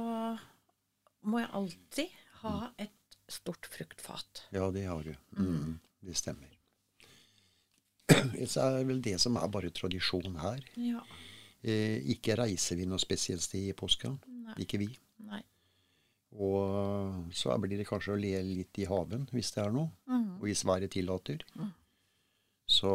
må 1.28 1.42
jeg 1.42 1.52
alltid 1.60 2.16
ha 2.44 2.56
et 2.80 3.18
stort 3.32 3.68
fruktfat. 3.72 4.46
ja, 4.56 4.70
det 4.72 4.86
har 4.88 5.04
du. 5.04 5.14
Mm, 5.36 5.80
det 6.02 6.16
stemmer. 6.18 6.54
Så 8.52 8.64
er 8.64 8.86
vel 8.88 9.02
det 9.04 9.18
som 9.22 9.38
er 9.40 9.48
bare 9.52 9.74
tradisjon 9.76 10.38
her. 10.42 10.64
Ja. 10.80 11.04
Eh, 11.62 11.98
ikke 12.14 12.38
reiser 12.40 12.78
vi 12.80 12.86
noe 12.88 13.02
spesielt 13.02 13.44
sted 13.44 13.72
i 13.72 13.76
påska. 13.78 14.14
Ikke 14.62 14.80
vi. 14.82 14.88
Nei. 15.28 15.42
Og 16.38 17.32
så 17.34 17.56
blir 17.64 17.80
det 17.80 17.88
kanskje 17.88 18.14
å 18.14 18.20
le 18.20 18.34
litt 18.46 18.78
i 18.84 18.86
haven, 18.86 19.26
hvis 19.32 19.54
det 19.56 19.64
er 19.64 19.72
noe. 19.74 19.90
Mhm. 20.06 20.38
Og 20.38 20.46
hvis 20.50 20.66
været 20.68 20.92
tillater. 20.94 21.44
Så 22.68 22.92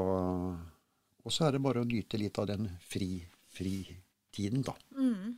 Og 1.25 1.30
så 1.30 1.47
er 1.47 1.52
det 1.52 1.62
bare 1.62 1.80
å 1.80 1.87
nyte 1.87 2.18
litt 2.18 2.38
av 2.38 2.49
den 2.50 2.66
fri, 2.82 3.23
fritiden, 3.54 4.64
da. 4.66 4.75
Mm. 4.99 5.37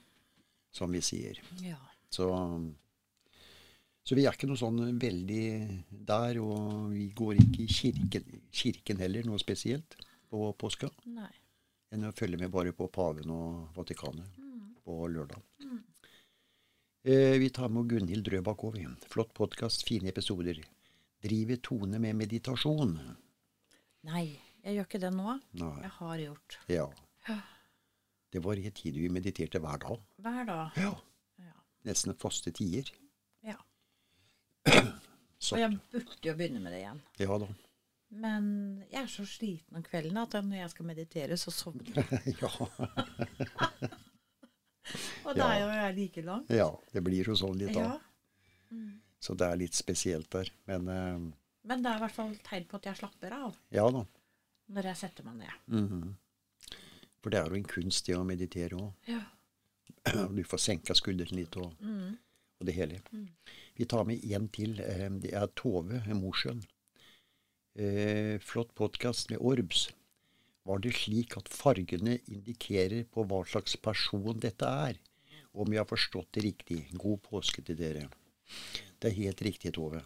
Som 0.73 0.95
vi 0.97 1.03
sier. 1.05 1.41
Ja. 1.61 1.77
Så, 2.09 2.25
så 4.05 4.15
vi 4.19 4.27
er 4.29 4.37
ikke 4.37 4.49
noe 4.51 4.61
sånn 4.61 4.83
veldig 5.01 5.45
der. 6.07 6.39
Og 6.45 6.91
vi 6.93 7.07
går 7.17 7.39
ikke 7.41 7.63
i 7.65 7.69
kirken, 7.73 8.27
kirken 8.53 9.01
heller, 9.01 9.25
noe 9.25 9.41
spesielt, 9.41 9.97
på 10.31 10.51
påska. 10.61 10.91
Nei. 11.07 11.31
Enn 11.95 12.05
å 12.09 12.13
følge 12.17 12.39
med 12.41 12.51
bare 12.53 12.73
på 12.75 12.89
paven 12.93 13.31
og 13.31 13.69
Vatikanet 13.77 14.27
Mm. 14.39 14.75
på 14.85 14.97
lørdag. 15.09 15.41
Eh, 17.05 17.37
vi 17.39 17.51
tar 17.51 17.69
med 17.69 17.89
Gunhild 17.89 18.25
Drøbak 18.25 18.63
òg. 18.65 18.79
Flott 19.13 19.33
podkast, 19.37 19.85
fine 19.87 20.09
episoder. 20.09 20.57
Driver 21.23 21.57
Tone 21.57 21.99
med 22.01 22.17
meditasjon? 22.17 22.95
Nei, 24.05 24.39
jeg 24.65 24.77
gjør 24.79 24.87
ikke 24.89 25.01
det 25.01 25.11
nå. 25.15 25.35
Nei. 25.61 25.81
Jeg 25.83 25.91
har 25.99 26.19
gjort. 26.19 26.59
Ja. 26.69 26.87
Ja. 27.29 27.39
Det 28.33 28.43
var 28.43 28.57
i 28.57 28.65
en 28.67 28.73
tid 28.73 28.95
vi 28.99 29.09
mediterte 29.09 29.61
hver 29.61 29.79
dag. 29.85 30.01
Hver 30.21 30.45
dag. 30.49 30.73
Ja. 30.81 30.95
Ja. 31.39 31.53
Nesten 31.85 32.15
faste 32.19 32.51
tider. 32.57 32.91
Og 35.53 35.59
jeg 35.61 35.71
burde 35.93 36.29
jo 36.29 36.35
begynne 36.39 36.61
med 36.65 36.73
det 36.73 36.81
igjen. 36.85 37.01
ja 37.21 37.39
da. 37.39 37.49
Men 38.15 38.45
jeg 38.93 39.01
er 39.03 39.09
så 39.11 39.25
sliten 39.27 39.77
om 39.77 39.83
kvelden 39.83 40.17
at 40.21 40.33
når 40.39 40.57
jeg 40.61 40.71
skal 40.71 40.87
meditere, 40.87 41.37
så 41.37 41.51
sovner 41.51 41.97
jeg. 41.99 42.37
ja. 42.43 42.51
Og 45.25 45.33
da 45.39 45.47
er 45.55 45.61
jo 45.63 45.69
jeg 45.73 45.95
like 45.99 46.23
lang. 46.27 46.45
ja. 46.53 46.69
Det 46.93 47.03
blir 47.05 47.27
jo 47.33 47.35
sånn 47.39 47.57
litt 47.59 47.75
da. 47.75 47.87
Ja. 47.95 48.81
Så 49.25 49.35
det 49.39 49.47
er 49.49 49.57
litt 49.61 49.75
spesielt 49.77 50.29
der. 50.35 50.51
Men 50.69 50.89
uh, 50.89 51.33
Men 51.65 51.83
det 51.85 51.91
er 51.91 51.97
i 51.97 52.03
hvert 52.05 52.13
fall 52.19 52.35
tegn 52.45 52.67
på 52.69 52.77
at 52.81 52.87
jeg 52.91 52.99
slapper 53.01 53.33
av 53.39 53.55
ja 53.73 53.87
da. 53.95 54.03
når 54.77 54.91
jeg 54.91 54.97
setter 55.01 55.25
meg 55.25 55.41
ned. 55.45 55.55
Mhm. 55.73 56.15
For 57.25 57.33
det 57.33 57.39
er 57.41 57.49
jo 57.49 57.57
en 57.57 57.65
kunst 57.65 58.05
det 58.07 58.19
å 58.19 58.25
meditere 58.29 58.77
òg. 58.77 58.93
Ja. 59.09 59.23
Du 60.37 60.43
får 60.45 60.61
senka 60.61 60.93
skuldrene 60.95 61.39
litt 61.41 61.57
og, 61.57 61.73
Mm. 61.81 62.19
og 62.61 62.67
det 62.69 62.75
hele. 62.77 62.99
Vi 63.77 63.85
tar 63.91 64.05
med 64.05 64.25
en 64.25 64.49
til. 64.49 64.81
eh, 64.81 65.11
Det 65.11 65.33
er 65.35 65.49
Tove 65.57 66.03
Mosjøen. 66.15 66.63
Eh, 67.77 68.39
flott 68.39 68.75
podkast 68.75 69.31
med 69.31 69.39
Orbs. 69.41 69.89
Var 70.65 70.79
det 70.79 70.95
slik 70.95 71.37
at 71.37 71.49
fargene 71.49 72.21
indikerer 72.29 73.05
på 73.11 73.25
hva 73.27 73.45
slags 73.45 73.77
person 73.77 74.39
dette 74.39 74.65
er? 74.65 74.99
Om 75.53 75.73
jeg 75.73 75.79
har 75.79 75.91
forstått 75.91 76.33
det 76.33 76.45
riktig. 76.45 76.79
God 76.97 77.23
påske 77.23 77.63
til 77.65 77.77
dere. 77.77 78.09
Det 79.01 79.11
er 79.11 79.19
helt 79.23 79.43
riktig, 79.43 79.75
Tove. 79.75 80.05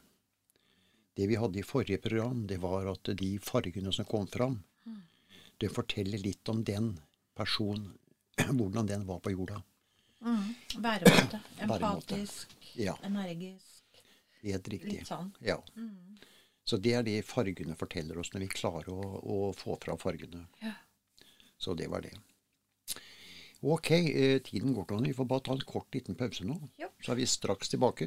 Det 1.14 1.28
vi 1.28 1.36
hadde 1.36 1.58
i 1.58 1.62
forrige 1.62 2.00
program, 2.00 2.46
det 2.46 2.58
var 2.62 2.86
at 2.86 3.16
de 3.16 3.38
fargene 3.38 3.92
som 3.92 4.04
kom 4.04 4.26
fram, 4.26 4.62
det 5.58 5.72
forteller 5.72 6.18
litt 6.18 6.48
om 6.48 6.62
den 6.64 6.98
personen, 7.34 7.98
hvordan 8.56 8.86
den 8.86 9.06
var 9.06 9.20
på 9.20 9.30
jorda. 9.34 9.62
Mm. 10.24 10.54
Væremåte. 10.82 11.40
Empatisk, 11.62 12.54
Ja, 12.74 12.94
energisk. 13.02 13.82
helt 14.42 14.68
riktig. 14.68 14.92
Litt 15.00 15.06
sånn. 15.10 15.30
Ja. 15.44 15.58
Så 16.68 16.76
det 16.76 16.92
er 16.98 17.02
det 17.06 17.22
fargene 17.24 17.76
forteller 17.78 18.18
oss 18.20 18.32
når 18.34 18.44
vi 18.44 18.48
klarer 18.52 18.90
å, 18.92 19.02
å 19.22 19.38
få 19.56 19.78
fram 19.82 19.98
fargene. 19.98 20.46
Ja. 20.62 20.74
Så 21.58 21.74
det 21.74 21.88
var 21.90 22.02
det. 22.04 22.12
Ok, 23.60 23.90
eh, 23.90 24.38
tiden 24.46 24.74
går 24.76 24.84
til 24.86 25.06
Vi 25.08 25.14
får 25.16 25.26
bare 25.26 25.40
ta 25.48 25.52
en 25.56 25.64
kort 25.66 25.94
liten 25.94 26.14
pause 26.14 26.44
nå. 26.46 26.54
Jo. 26.78 26.88
Så 27.02 27.12
er 27.12 27.16
vi 27.18 27.26
straks 27.26 27.68
tilbake. 27.72 28.06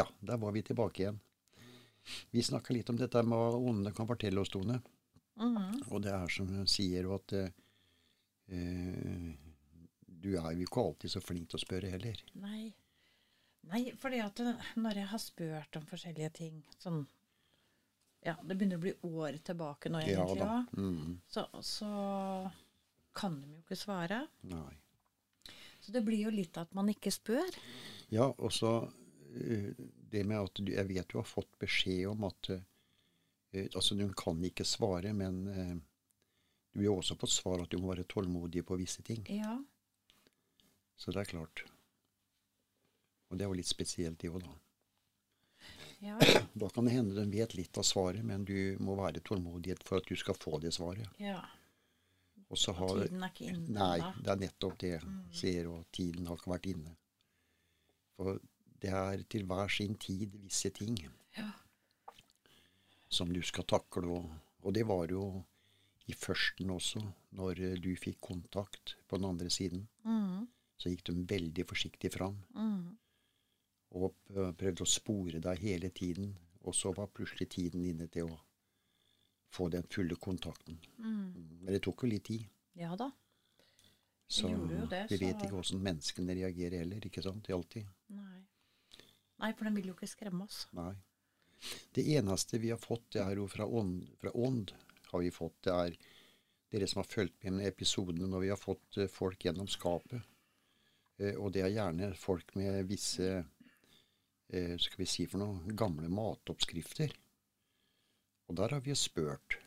Ja, 0.00 0.06
der 0.24 0.40
var 0.40 0.52
vi 0.56 0.62
tilbake 0.66 1.04
igjen. 1.04 1.20
Vi 2.32 2.42
snakka 2.42 2.74
litt 2.74 2.88
om 2.90 2.96
dette 2.98 3.20
med 3.22 3.36
hva 3.38 3.52
åndene 3.60 3.92
kan 3.94 4.08
fortelle 4.08 4.40
oss, 4.42 4.50
Tone. 4.52 4.80
Mhm. 5.40 5.82
Og 5.92 6.02
det 6.04 6.12
er 6.16 6.28
som 6.32 6.48
hun 6.48 6.66
sier, 6.68 7.06
at 7.14 7.32
eh, 7.36 7.50
eh, 8.52 9.30
du 10.20 10.30
er 10.36 10.52
jo 10.56 10.66
ikke 10.66 10.82
alltid 10.84 11.12
så 11.14 11.22
flink 11.24 11.48
til 11.50 11.60
å 11.60 11.64
spørre 11.64 11.90
heller. 11.94 12.20
Nei. 12.40 12.70
Nei, 13.70 13.82
fordi 14.00 14.20
at 14.24 14.40
når 14.80 15.02
jeg 15.02 15.08
har 15.10 15.20
spurt 15.20 15.76
om 15.76 15.84
forskjellige 15.88 16.30
ting 16.38 16.62
sånn 16.80 17.02
Ja, 18.24 18.34
det 18.44 18.56
begynner 18.56 18.76
å 18.76 18.82
bli 18.84 18.92
år 19.16 19.36
tilbake 19.44 19.88
nå, 19.92 20.00
Ja 20.04 20.24
egentlig 20.24 20.40
da. 20.44 20.56
Mm, 20.76 21.14
Så, 21.32 21.44
så 21.64 21.90
kan 23.16 23.38
de 23.40 23.48
jo 23.54 23.60
ikke 23.62 23.78
svare. 23.80 24.22
nei. 24.48 24.76
Så 25.80 25.92
det 25.94 26.02
blir 26.04 26.26
jo 26.26 26.32
litt 26.32 26.58
at 26.60 26.74
man 26.76 26.88
ikke 26.92 27.08
spør. 27.12 27.54
Ja, 28.12 28.26
og 28.36 28.52
så 28.52 28.72
eh, 28.84 28.99
det 30.10 30.24
med 30.26 30.40
at 30.40 30.58
du 30.58 30.72
Jeg 30.72 30.88
vet 30.88 31.08
du 31.08 31.18
har 31.18 31.28
fått 31.28 31.52
beskjed 31.62 32.08
om 32.10 32.24
at 32.28 32.50
eh, 32.50 33.66
Altså, 33.74 33.96
hun 33.98 34.12
kan 34.14 34.38
ikke 34.46 34.64
svare, 34.66 35.12
men 35.14 35.40
eh, 35.50 35.76
du 36.72 36.84
har 36.84 36.96
også 36.96 37.16
fått 37.18 37.34
svar 37.34 37.62
at 37.64 37.70
du 37.70 37.78
må 37.82 37.90
være 37.90 38.06
tålmodig 38.06 38.62
på 38.66 38.76
visse 38.78 39.02
ting. 39.02 39.24
Ja. 39.26 39.56
Så 40.94 41.10
det 41.10 41.24
er 41.24 41.30
klart. 41.32 41.64
Og 43.30 43.38
det 43.38 43.44
er 43.46 43.50
jo 43.50 43.58
litt 43.58 43.70
spesielt, 43.70 44.20
det 44.22 44.30
òg, 44.30 44.44
da. 44.44 44.54
Ja. 46.00 46.18
Da 46.54 46.68
kan 46.72 46.86
det 46.86 46.94
hende 46.94 47.18
de 47.18 47.26
vet 47.34 47.54
litt 47.58 47.78
av 47.78 47.84
svaret, 47.84 48.22
men 48.24 48.46
du 48.46 48.76
må 48.80 48.94
være 48.96 49.20
tålmodig 49.26 49.76
for 49.84 49.98
at 49.98 50.06
du 50.08 50.14
skal 50.16 50.38
få 50.38 50.60
det 50.62 50.74
svaret. 50.78 51.08
ja. 51.18 51.40
Og 52.50 52.58
så 52.58 52.72
Og 52.72 52.78
har 52.78 53.04
tiden 53.04 53.22
er 53.22 53.30
ikke 53.30 53.44
inne 53.46 53.74
Nei, 53.76 53.98
det 54.24 54.30
er 54.32 54.38
nettopp 54.40 54.78
det 54.82 54.96
Mm. 55.04 55.18
Ser, 55.32 55.68
og 55.68 55.84
tiden 55.92 56.26
har 56.26 56.36
ikke 56.36 56.50
vært 56.50 56.66
inne. 56.66 56.96
For 58.16 58.40
det 58.80 58.90
er 58.96 59.22
til 59.28 59.44
hver 59.46 59.68
sin 59.68 59.94
tid 60.00 60.30
visse 60.40 60.70
ting 60.70 60.96
Ja. 61.36 61.50
som 63.08 63.32
du 63.32 63.42
skal 63.42 63.64
takle. 63.64 64.06
Og, 64.08 64.30
og 64.62 64.74
det 64.74 64.86
var 64.88 65.06
jo 65.10 65.42
i 66.10 66.12
førsten 66.16 66.70
også, 66.74 67.02
når 67.38 67.60
eh, 67.60 67.76
du 67.82 67.90
fikk 67.96 68.20
kontakt 68.20 68.96
på 69.08 69.16
den 69.20 69.28
andre 69.30 69.50
siden. 69.50 69.86
Mm. 70.04 70.46
Så 70.80 70.90
gikk 70.90 71.04
de 71.10 71.14
veldig 71.28 71.66
forsiktig 71.68 72.12
fram 72.14 72.38
Mm. 72.56 72.96
og 73.92 74.14
prøvde 74.56 74.82
å 74.82 74.88
spore 74.88 75.40
deg 75.42 75.58
hele 75.58 75.90
tiden. 75.90 76.36
Og 76.62 76.74
så 76.74 76.92
var 76.94 77.06
plutselig 77.08 77.48
tiden 77.50 77.84
inne 77.84 78.06
til 78.08 78.28
å 78.30 78.38
få 79.50 79.68
den 79.70 79.82
fulle 79.90 80.14
kontakten. 80.16 80.78
Mm. 80.98 81.58
Men 81.62 81.72
det 81.74 81.82
tok 81.82 82.02
jo 82.04 82.08
litt 82.12 82.24
tid. 82.24 82.44
Ja 82.74 82.94
da. 82.96 83.10
Så 84.30 84.46
det, 84.88 85.06
vi 85.10 85.16
så- 85.16 85.20
vet 85.24 85.42
ikke 85.42 85.56
hvordan 85.56 85.82
menneskene 85.82 86.34
reagerer 86.38 86.78
heller, 86.78 87.00
ikke 87.06 87.22
sant? 87.22 87.48
Alltid. 87.50 87.86
Nei. 88.08 88.39
Nei, 89.40 89.52
for 89.56 89.68
den 89.68 89.76
vil 89.78 89.90
jo 89.90 89.96
ikke 89.96 90.10
skremme 90.10 90.46
oss. 90.46 90.66
Nei. 90.76 90.92
Det 91.96 92.04
eneste 92.16 92.60
vi 92.60 92.72
har 92.72 92.80
fått, 92.80 93.12
det 93.16 93.22
er 93.24 93.36
jo 93.40 93.46
fra 93.50 93.66
ånd, 93.66 94.06
fra 94.20 94.32
ånd 94.36 94.72
har 95.10 95.22
vi 95.24 95.30
fått. 95.34 95.58
Det 95.66 95.74
er 95.74 95.96
dere 96.70 96.86
som 96.88 97.02
har 97.02 97.08
fulgt 97.10 97.42
med 97.44 97.64
i 97.64 97.68
episodene 97.68 98.28
når 98.30 98.44
vi 98.44 98.52
har 98.52 98.60
fått 98.60 99.00
eh, 99.00 99.10
folk 99.10 99.44
gjennom 99.44 99.68
skapet. 99.68 100.22
Eh, 101.18 101.34
og 101.34 101.52
det 101.54 101.64
er 101.66 101.74
gjerne 101.74 102.12
folk 102.18 102.54
med 102.58 102.84
visse 102.88 103.30
eh, 103.34 104.76
skal 104.78 105.02
vi 105.02 105.08
si 105.10 105.26
for 105.30 105.42
noe, 105.42 105.74
gamle 105.76 106.08
matoppskrifter. 106.12 107.16
Og 108.48 108.56
der 108.58 108.76
har 108.76 108.84
vi 108.84 108.94
jo 108.94 108.98
spurt. 108.98 109.58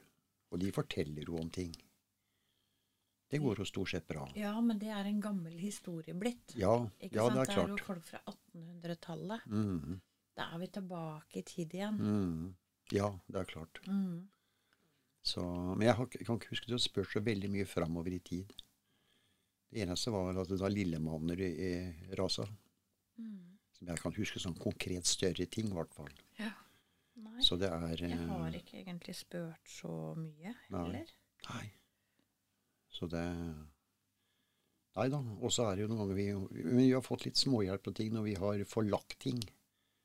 Og 0.54 0.62
de 0.62 0.72
forteller 0.76 1.28
jo 1.28 1.40
om 1.42 1.50
ting. 1.54 1.74
Det 3.34 3.40
går 3.42 3.64
jo 3.64 3.66
stort 3.66 3.90
sett 3.90 4.06
bra. 4.06 4.28
Ja, 4.38 4.54
men 4.62 4.78
det 4.82 4.92
er 4.94 5.08
en 5.10 5.22
gammel 5.22 5.56
historie 5.58 6.14
blitt. 6.14 6.54
Ja, 6.60 6.76
Ikke 7.00 7.18
ja 7.18 7.24
sant? 7.26 7.34
det 7.34 7.42
er 7.42 7.48
klart. 7.50 7.56
Det 7.56 7.64
er 7.64 7.80
jo 7.80 7.88
folk 7.88 8.04
fra 8.06 8.20
1800-tallet. 8.30 9.48
Mm. 9.50 9.96
Da 10.38 10.46
er 10.54 10.62
vi 10.62 10.68
tilbake 10.76 11.42
i 11.42 11.44
tid 11.50 11.74
igjen. 11.74 11.98
Mm. 11.98 12.54
Ja, 12.94 13.10
det 13.26 13.42
er 13.42 13.50
klart. 13.50 13.82
Mm. 13.88 14.28
Så, 15.24 15.42
men 15.48 15.88
jeg, 15.88 15.96
har, 15.98 16.10
jeg 16.14 16.28
kan 16.28 16.38
ikke 16.38 16.54
huske 16.54 16.70
du 16.70 16.76
har 16.76 16.84
spurt 16.84 17.10
så 17.10 17.24
veldig 17.24 17.50
mye 17.56 17.66
framover 17.70 18.14
i 18.14 18.22
tid. 18.22 18.54
Det 19.74 19.82
eneste 19.82 20.14
var 20.14 20.38
at 20.44 20.54
da 20.54 20.70
lillemanner 20.70 21.42
i 21.48 21.74
rasa. 22.20 22.46
Mm. 23.18 23.58
Som 23.74 23.90
jeg 23.90 24.04
kan 24.04 24.18
huske 24.20 24.42
sånn 24.42 24.60
konkret 24.62 25.10
større 25.10 25.48
ting, 25.50 25.72
i 25.72 25.78
hvert 25.80 25.94
fall. 25.96 26.12
Ja. 26.38 26.52
Nei, 27.24 27.40
Så 27.46 27.58
det 27.62 27.70
er 27.70 27.98
jeg 27.98 28.14
eh, 28.14 28.28
har 28.30 28.56
ikke 28.58 28.80
egentlig 28.82 29.16
spurt 29.18 29.70
så 29.70 30.14
mye 30.18 30.54
Nei. 30.54 30.84
heller. 30.84 31.16
Nei. 31.50 31.66
Så 32.94 33.10
det 33.12 33.24
Nei 34.94 35.08
da. 35.10 35.18
Og 35.42 35.50
så 35.50 35.66
er 35.66 35.76
det 35.76 35.86
jo 35.86 35.90
noen 35.90 36.04
ganger 36.04 36.18
vi 36.20 36.64
Men 36.64 36.84
vi 36.84 36.92
har 36.94 37.02
fått 37.02 37.26
litt 37.26 37.40
småhjelp 37.40 37.82
på 37.82 37.96
ting 37.98 38.12
når 38.14 38.28
vi 38.28 38.36
har 38.38 38.66
forlagt 38.70 39.18
ting. 39.26 39.40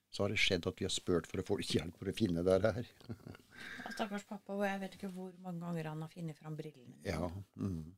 Så 0.09 0.25
har 0.25 0.33
det 0.33 0.41
skjedd 0.41 0.65
at 0.71 0.79
vi 0.81 0.87
har 0.87 0.93
spurt 0.93 1.29
for 1.29 1.43
å 1.43 1.45
få 1.45 1.59
litt 1.61 1.75
hjelp 1.77 1.99
for 2.01 2.09
å 2.09 2.15
finne 2.17 2.45
det 2.47 2.57
her. 2.65 2.87
Ja, 3.19 3.91
stakkars 3.93 4.25
pappa, 4.25 4.55
og 4.55 4.65
jeg 4.65 4.81
vet 4.81 4.97
ikke 4.97 5.11
hvor 5.13 5.35
mange 5.45 5.61
ganger 5.67 5.91
han 5.91 6.05
har 6.05 6.13
funnet 6.13 6.39
fram 6.39 6.57
brillene. 6.57 6.95
Ja. 7.05 7.29
Mm. 7.61 7.93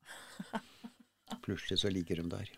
Plutselig 1.45 1.79
så 1.85 1.93
ligger 1.93 2.19
de 2.19 2.27
der. 2.33 2.51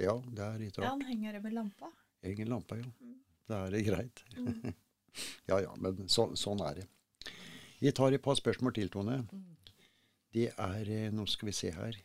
Ja, 0.00 0.14
det 0.24 0.46
er 0.46 0.58
litt 0.62 0.80
Ja, 0.80 0.94
han 0.94 1.04
henger 1.04 1.40
med 1.44 1.56
lampa. 1.56 1.90
Henger 2.24 2.48
lampa, 2.54 2.80
ja. 2.80 2.88
Da 3.50 3.60
er 3.66 3.76
det 3.76 3.84
greit. 3.86 4.24
ja 5.50 5.60
ja, 5.66 5.76
men 5.76 6.06
så, 6.12 6.30
sånn 6.38 6.64
er 6.64 6.80
det. 6.80 6.88
Vi 7.80 7.92
tar 7.92 8.16
et 8.16 8.24
par 8.24 8.38
spørsmål 8.40 8.74
til, 8.78 8.88
Tone. 8.92 9.20
Det 10.36 10.50
er 10.60 10.88
eh, 10.92 11.12
Nå 11.14 11.24
skal 11.30 11.48
vi 11.48 11.54
se 11.56 11.70
her. 11.72 11.96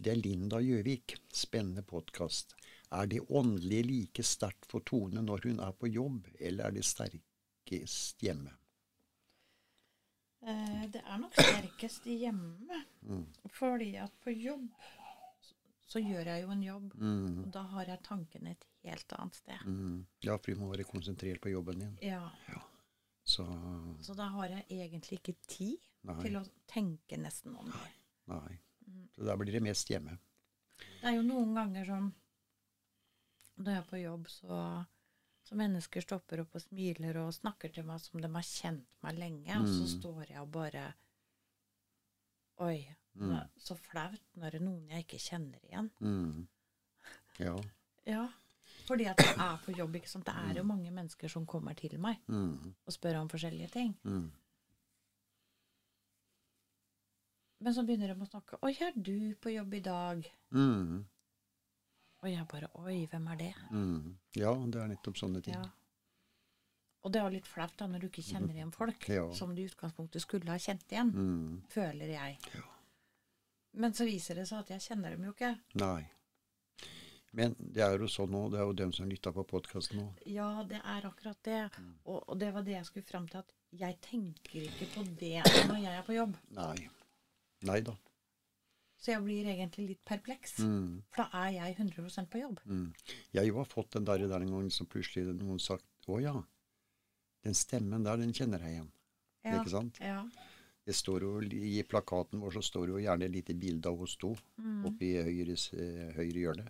Det 0.00 0.14
er 0.14 0.20
Linda 0.20 0.60
Gjøvik. 0.64 1.12
Spennende 1.36 1.82
podkast. 1.84 2.54
Er 2.96 3.06
det 3.10 3.20
åndelige 3.28 3.84
like 3.86 4.24
sterkt 4.24 4.64
for 4.70 4.80
Tone 4.88 5.20
når 5.22 5.44
hun 5.44 5.60
er 5.60 5.74
på 5.76 5.90
jobb, 5.92 6.30
eller 6.40 6.70
er 6.70 6.78
det 6.78 6.86
sterkest 6.88 8.24
hjemme? 8.24 8.54
Eh, 10.40 10.86
det 10.94 11.02
er 11.04 11.20
nok 11.20 11.36
sterkest 11.36 12.08
hjemme. 12.08 12.80
Mm. 13.04 13.26
Fordi 13.52 13.90
at 14.00 14.16
på 14.24 14.32
jobb 14.32 14.70
så, 15.44 15.54
så 15.84 16.00
gjør 16.02 16.32
jeg 16.32 16.46
jo 16.46 16.54
en 16.56 16.64
jobb. 16.64 16.96
Mm, 16.96 17.44
Og 17.44 17.52
da 17.58 17.66
har 17.76 17.92
jeg 17.92 18.02
tankene 18.08 18.56
et 18.56 18.66
helt 18.88 19.12
annet 19.18 19.36
sted. 19.36 19.68
mm. 19.68 20.00
Ja, 20.24 20.38
for 20.40 20.48
du 20.54 20.64
må 20.64 20.72
være 20.72 20.88
konsentrert 20.88 21.44
på 21.44 21.52
jobben 21.52 21.84
din. 21.84 21.92
Ja, 22.08 22.24
Så 23.44 24.04
Så 24.10 24.14
da 24.16 24.28
har 24.28 24.48
jeg 24.48 24.66
egentlig 24.68 25.18
ikke 25.20 25.34
tid 25.46 25.78
nei. 26.08 26.16
til 26.22 26.36
å 26.40 26.44
tenke 26.66 27.16
nesten 27.18 27.56
om 27.56 27.66
det. 27.70 27.90
nei. 28.26 28.58
Mm. 28.88 29.08
Så 29.14 29.24
da 29.24 29.36
blir 29.36 29.52
det 29.52 29.62
mest 29.62 29.88
hjemme. 29.90 30.18
Det 31.00 31.04
er 31.10 31.16
jo 31.18 31.22
noen 31.22 31.54
ganger 31.54 31.84
som 31.86 32.14
Når 33.60 33.66
jeg 33.74 33.78
er 33.82 33.90
på 33.90 33.98
jobb, 34.02 34.28
så, 34.32 34.86
så 35.44 35.54
mennesker 35.54 36.00
stopper 36.00 36.40
opp 36.40 36.54
og 36.56 36.62
smiler 36.62 37.18
og 37.20 37.34
snakker 37.34 37.72
til 37.74 37.84
meg 37.84 38.00
som 38.00 38.20
de 38.22 38.28
har 38.32 38.42
kjent 38.46 38.86
meg 39.02 39.18
lenge, 39.18 39.58
og 39.60 39.66
så 39.68 39.84
Mm. 39.84 40.00
står 40.00 40.26
jeg 40.30 40.40
og 40.40 40.50
bare 40.52 40.94
Oi, 42.60 42.96
Mm. 43.16 43.40
så 43.58 43.74
flaut 43.76 44.20
når 44.36 44.50
det 44.52 44.60
er 44.60 44.64
noen 44.64 44.88
jeg 44.88 45.04
ikke 45.04 45.18
kjenner 45.18 45.58
igjen. 45.66 45.90
Mm. 46.00 46.46
Ja. 47.40 47.56
Ja, 48.06 48.28
fordi 48.90 49.06
at 49.06 49.22
jeg 49.22 49.36
er 49.38 49.56
på 49.64 49.72
jobb, 49.78 49.94
ikke 50.00 50.10
sant. 50.10 50.26
Det 50.26 50.34
er 50.34 50.58
jo 50.58 50.66
mange 50.66 50.90
mennesker 50.90 51.28
som 51.30 51.46
kommer 51.46 51.74
til 51.78 51.94
meg 52.02 52.18
Mm. 52.28 52.74
og 52.86 52.92
spør 52.92 53.20
om 53.20 53.28
forskjellige 53.30 53.70
ting. 53.70 53.94
Mm. 54.04 54.30
Men 57.60 57.74
så 57.76 57.82
begynner 57.84 58.08
de 58.14 58.24
å 58.24 58.28
snakke 58.28 58.58
'Oi, 58.62 58.72
er 58.80 58.92
du 58.96 59.34
på 59.36 59.52
jobb 59.54 59.74
i 59.74 59.80
dag?' 59.84 60.30
Mm. 60.52 61.04
Og 62.22 62.28
jeg 62.30 62.46
bare 62.48 62.68
'Oi, 62.74 63.06
hvem 63.06 63.28
er 63.32 63.36
det?' 63.36 63.54
Mm. 63.70 64.16
Ja, 64.36 64.54
det 64.54 64.76
er 64.76 64.88
nettopp 64.88 65.16
sånne 65.16 65.42
ting. 65.42 65.54
Ja. 65.54 65.64
Og 67.02 67.12
det 67.12 67.20
er 67.20 67.24
jo 67.30 67.36
litt 67.36 67.46
flaut 67.46 67.76
da 67.76 67.86
når 67.86 68.00
du 68.00 68.08
ikke 68.08 68.22
kjenner 68.32 68.54
igjen 68.54 68.72
folk 68.72 69.08
Ja. 69.08 69.32
som 69.32 69.54
du 69.54 69.62
i 69.62 69.66
utgangspunktet 69.68 70.20
skulle 70.20 70.48
ha 70.50 70.56
kjent 70.58 70.84
igjen, 70.88 71.12
Mm. 71.12 71.62
føler 71.68 72.08
jeg. 72.08 72.38
Ja. 72.54 72.62
Men 73.74 73.92
så 73.92 74.04
viser 74.04 74.34
det 74.34 74.48
seg 74.48 74.58
at 74.60 74.68
jeg 74.68 74.80
kjenner 74.80 75.10
dem 75.10 75.24
jo 75.24 75.32
ikke. 75.32 75.58
Nei. 75.74 76.10
Men 77.32 77.54
det 77.58 77.82
er 77.86 77.94
jo 77.98 78.08
sånn 78.10 78.32
nå, 78.34 78.40
det 78.50 78.58
er 78.58 78.66
jo 78.66 78.72
dem 78.80 78.92
som 78.92 79.06
lytter 79.08 79.30
på 79.36 79.44
podkasten 79.46 80.00
nå. 80.00 80.06
Ja, 80.26 80.64
det 80.66 80.80
er 80.82 81.04
akkurat 81.06 81.38
det. 81.46 81.60
Mm. 81.78 81.92
Og, 82.10 82.22
og 82.26 82.38
det 82.40 82.48
var 82.56 82.64
det 82.66 82.74
jeg 82.74 82.88
skulle 82.88 83.06
fram 83.06 83.28
til, 83.30 83.38
at 83.44 83.52
jeg 83.80 83.98
tenker 84.02 84.64
ikke 84.66 84.88
på 84.96 85.04
det 85.20 85.36
når 85.68 85.78
jeg 85.78 85.92
er 86.00 86.06
på 86.08 86.16
jobb. 86.16 86.34
Nei. 86.56 86.88
Nei 87.68 87.80
da. 87.86 87.94
Så 89.00 89.14
jeg 89.14 89.22
blir 89.24 89.46
egentlig 89.48 89.86
litt 89.92 90.02
perpleks. 90.04 90.58
Mm. 90.60 91.02
For 91.14 91.22
da 91.22 91.44
er 91.46 91.52
jeg 91.54 91.76
100% 91.78 92.28
på 92.32 92.42
jobb. 92.42 92.58
Mm. 92.68 92.88
Jeg 93.38 93.52
har 93.56 93.68
fått 93.70 93.94
den 93.94 94.08
der, 94.08 94.26
der 94.28 94.42
en 94.44 94.50
gang 94.56 94.70
som 94.74 94.88
plutselig 94.90 95.30
noen 95.38 95.60
sagt 95.62 95.86
Å 96.10 96.18
ja, 96.20 96.34
den 97.46 97.54
stemmen 97.54 98.02
der, 98.04 98.18
den 98.18 98.32
kjenner 98.34 98.58
jeg 98.66 98.74
igjen. 98.80 98.90
Ja. 99.46 99.60
Ikke 99.60 99.70
sant? 99.72 100.00
Ja. 100.02 100.24
Det 100.84 100.96
står 100.96 101.22
jo, 101.22 101.30
I 101.46 101.84
plakaten 101.86 102.40
vår 102.42 102.56
så 102.58 102.62
står 102.66 102.88
det 102.88 102.94
jo 102.96 103.02
gjerne 103.04 103.28
et 103.28 103.34
lite 103.36 103.54
bilde 103.54 103.88
av 103.92 104.00
oss 104.02 104.16
to 104.18 104.32
Mm. 104.58 104.82
oppe 104.90 105.06
i 105.06 105.12
høyre, 105.22 105.54
eh, 105.78 106.10
høyre 106.16 106.40
hjørne. 106.42 106.66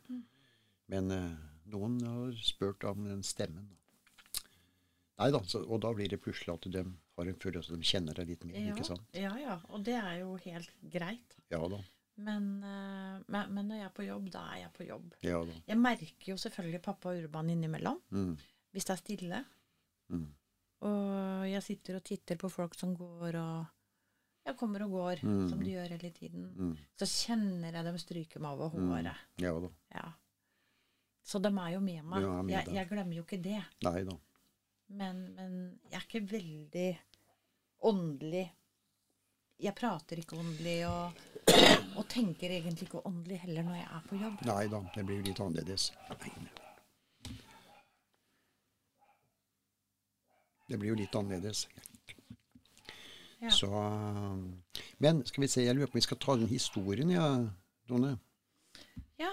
Men 0.91 1.11
eh, 1.15 1.37
noen 1.71 2.01
har 2.07 2.33
spurt 2.43 2.85
om 2.91 3.05
den 3.07 3.23
stemmen. 3.27 3.69
Nei 5.21 5.29
da, 5.35 5.41
så, 5.45 5.61
og 5.69 5.83
da 5.85 5.91
blir 5.93 6.09
det 6.09 6.19
plutselig 6.25 6.55
at 6.55 6.67
de 6.73 6.83
har 6.83 7.29
en 7.29 7.41
følelse 7.43 7.75
at 7.75 7.81
de 7.83 7.89
kjenner 7.91 8.17
deg 8.17 8.31
litt 8.33 8.45
mer. 8.49 8.57
Ja, 8.57 8.73
ikke 8.73 8.87
sant? 8.89 9.09
ja, 9.13 9.33
ja. 9.39 9.59
Og 9.69 9.83
det 9.85 9.97
er 10.01 10.15
jo 10.23 10.35
helt 10.47 10.71
greit. 10.95 11.37
Ja 11.53 11.61
da. 11.69 11.81
Men, 12.21 12.47
eh, 12.65 13.19
men, 13.33 13.53
men 13.57 13.69
når 13.69 13.79
jeg 13.83 13.87
er 13.89 13.93
på 13.97 14.07
jobb, 14.07 14.31
da 14.33 14.43
er 14.55 14.63
jeg 14.65 14.73
på 14.77 14.87
jobb. 14.89 15.13
Ja 15.25 15.43
da. 15.49 15.59
Jeg 15.69 15.81
merker 15.81 16.31
jo 16.33 16.37
selvfølgelig 16.41 16.83
pappa 16.85 17.13
Urban 17.17 17.53
innimellom. 17.53 18.01
Mm. 18.11 18.35
hvis 18.73 18.85
det 18.87 18.93
er 18.95 19.01
stille, 19.05 19.45
Mm. 20.11 20.27
og 20.87 21.45
jeg 21.47 21.63
sitter 21.63 21.97
og 22.01 22.03
titter 22.07 22.37
på 22.39 22.49
folk 22.51 22.73
som 22.75 22.97
går 22.99 23.37
og 23.39 23.67
jeg 24.47 24.57
kommer 24.59 24.83
og 24.83 24.91
går, 24.91 25.21
Mm. 25.23 25.49
som 25.51 25.61
de 25.63 25.71
gjør 25.71 25.89
hele 25.93 26.11
tiden, 26.11 26.49
Mm. 26.57 26.77
så 26.99 27.07
kjenner 27.07 27.73
jeg 27.73 27.85
dem 27.85 27.99
stryke 27.99 28.41
meg 28.41 28.51
over 28.59 28.71
håret. 28.71 29.17
Ja 29.39 29.53
da. 29.61 29.69
Ja. 29.95 30.09
Så 31.23 31.39
de 31.39 31.51
er 31.53 31.75
jo 31.75 31.81
med 31.85 32.03
meg. 32.03 32.25
Er 32.25 32.53
jeg, 32.55 32.75
jeg 32.79 32.89
glemmer 32.91 33.21
jo 33.21 33.27
ikke 33.27 33.41
det. 33.43 33.61
Nei 33.87 34.01
da. 34.09 34.17
Men, 34.91 35.21
men 35.37 35.53
jeg 35.91 36.01
er 36.01 36.07
ikke 36.07 36.25
veldig 36.33 36.89
åndelig. 37.91 38.47
Jeg 39.61 39.77
prater 39.77 40.23
ikke 40.23 40.39
åndelig 40.41 40.79
og, 40.89 41.21
og 42.01 42.07
tenker 42.11 42.51
egentlig 42.57 42.89
ikke 42.89 43.05
åndelig 43.07 43.43
heller 43.45 43.67
når 43.69 43.77
jeg 43.77 43.89
er 43.99 44.09
på 44.09 44.21
jobb. 44.23 44.43
Nei 44.49 44.65
da. 44.73 44.81
Det 44.97 45.05
blir 45.07 45.21
jo 45.21 45.29
litt 45.29 45.45
annerledes. 45.45 45.91
Det 50.71 50.79
blir 50.79 50.93
jo 50.93 50.99
litt 50.99 51.15
annerledes. 51.19 51.67
Ja. 53.41 53.51
Så 53.51 53.69
Men 54.99 55.25
skal 55.27 55.43
vi 55.43 55.49
se, 55.49 55.65
jeg 55.65 55.75
lurer 55.75 55.87
på 55.89 55.97
om 55.97 56.01
vi 56.01 56.05
skal 56.05 56.19
ta 56.21 56.37
den 56.37 56.49
historien, 56.49 57.11
ja, 57.11 57.27
Donne? 57.89 58.19
Ja. 59.19 59.33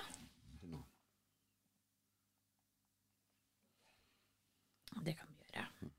Det 5.05 5.13
kan 5.19 5.27
vi 5.39 5.51
gjøre. 5.53 5.91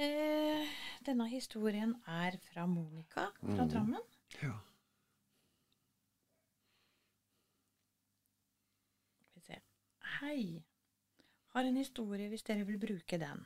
Eh, 0.00 0.68
denne 1.04 1.26
historien 1.28 1.90
er 2.08 2.38
fra 2.48 2.66
Monica 2.66 3.26
fra 3.40 3.64
Mm. 3.64 3.68
Drammen. 3.68 4.02
Ja. 4.42 4.54
Skal 9.18 9.34
vi 9.34 9.40
se. 9.40 9.60
Hei. 10.20 10.62
Har 11.52 11.64
en 11.64 11.76
historie 11.76 12.28
hvis 12.28 12.42
dere 12.46 12.64
vil 12.64 12.78
bruke 12.78 13.18
den. 13.18 13.44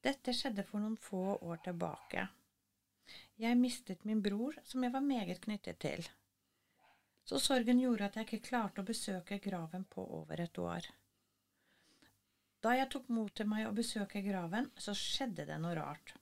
Dette 0.00 0.32
skjedde 0.32 0.64
for 0.64 0.80
noen 0.80 0.96
få 0.96 1.38
år 1.42 1.60
tilbake. 1.64 2.28
Jeg 3.38 3.56
mistet 3.58 4.04
min 4.04 4.22
bror, 4.22 4.54
som 4.64 4.82
jeg 4.82 4.92
var 4.92 5.00
meget 5.00 5.40
knyttet 5.40 5.78
til. 5.78 6.08
Så 7.24 7.38
sorgen 7.38 7.80
gjorde 7.80 8.04
at 8.04 8.16
jeg 8.16 8.24
ikke 8.24 8.48
klarte 8.48 8.80
å 8.80 8.84
besøke 8.84 9.38
graven 9.38 9.84
på 9.84 10.06
over 10.22 10.40
et 10.40 10.58
år. 10.58 10.86
Da 12.64 12.74
jeg 12.74 12.90
tok 12.90 13.10
mot 13.14 13.30
til 13.38 13.46
meg 13.50 13.68
å 13.68 13.74
besøke 13.74 14.22
graven, 14.24 14.70
så 14.78 14.94
skjedde 14.96 15.46
det 15.46 15.58
noe 15.62 15.76
rart. 15.78 16.14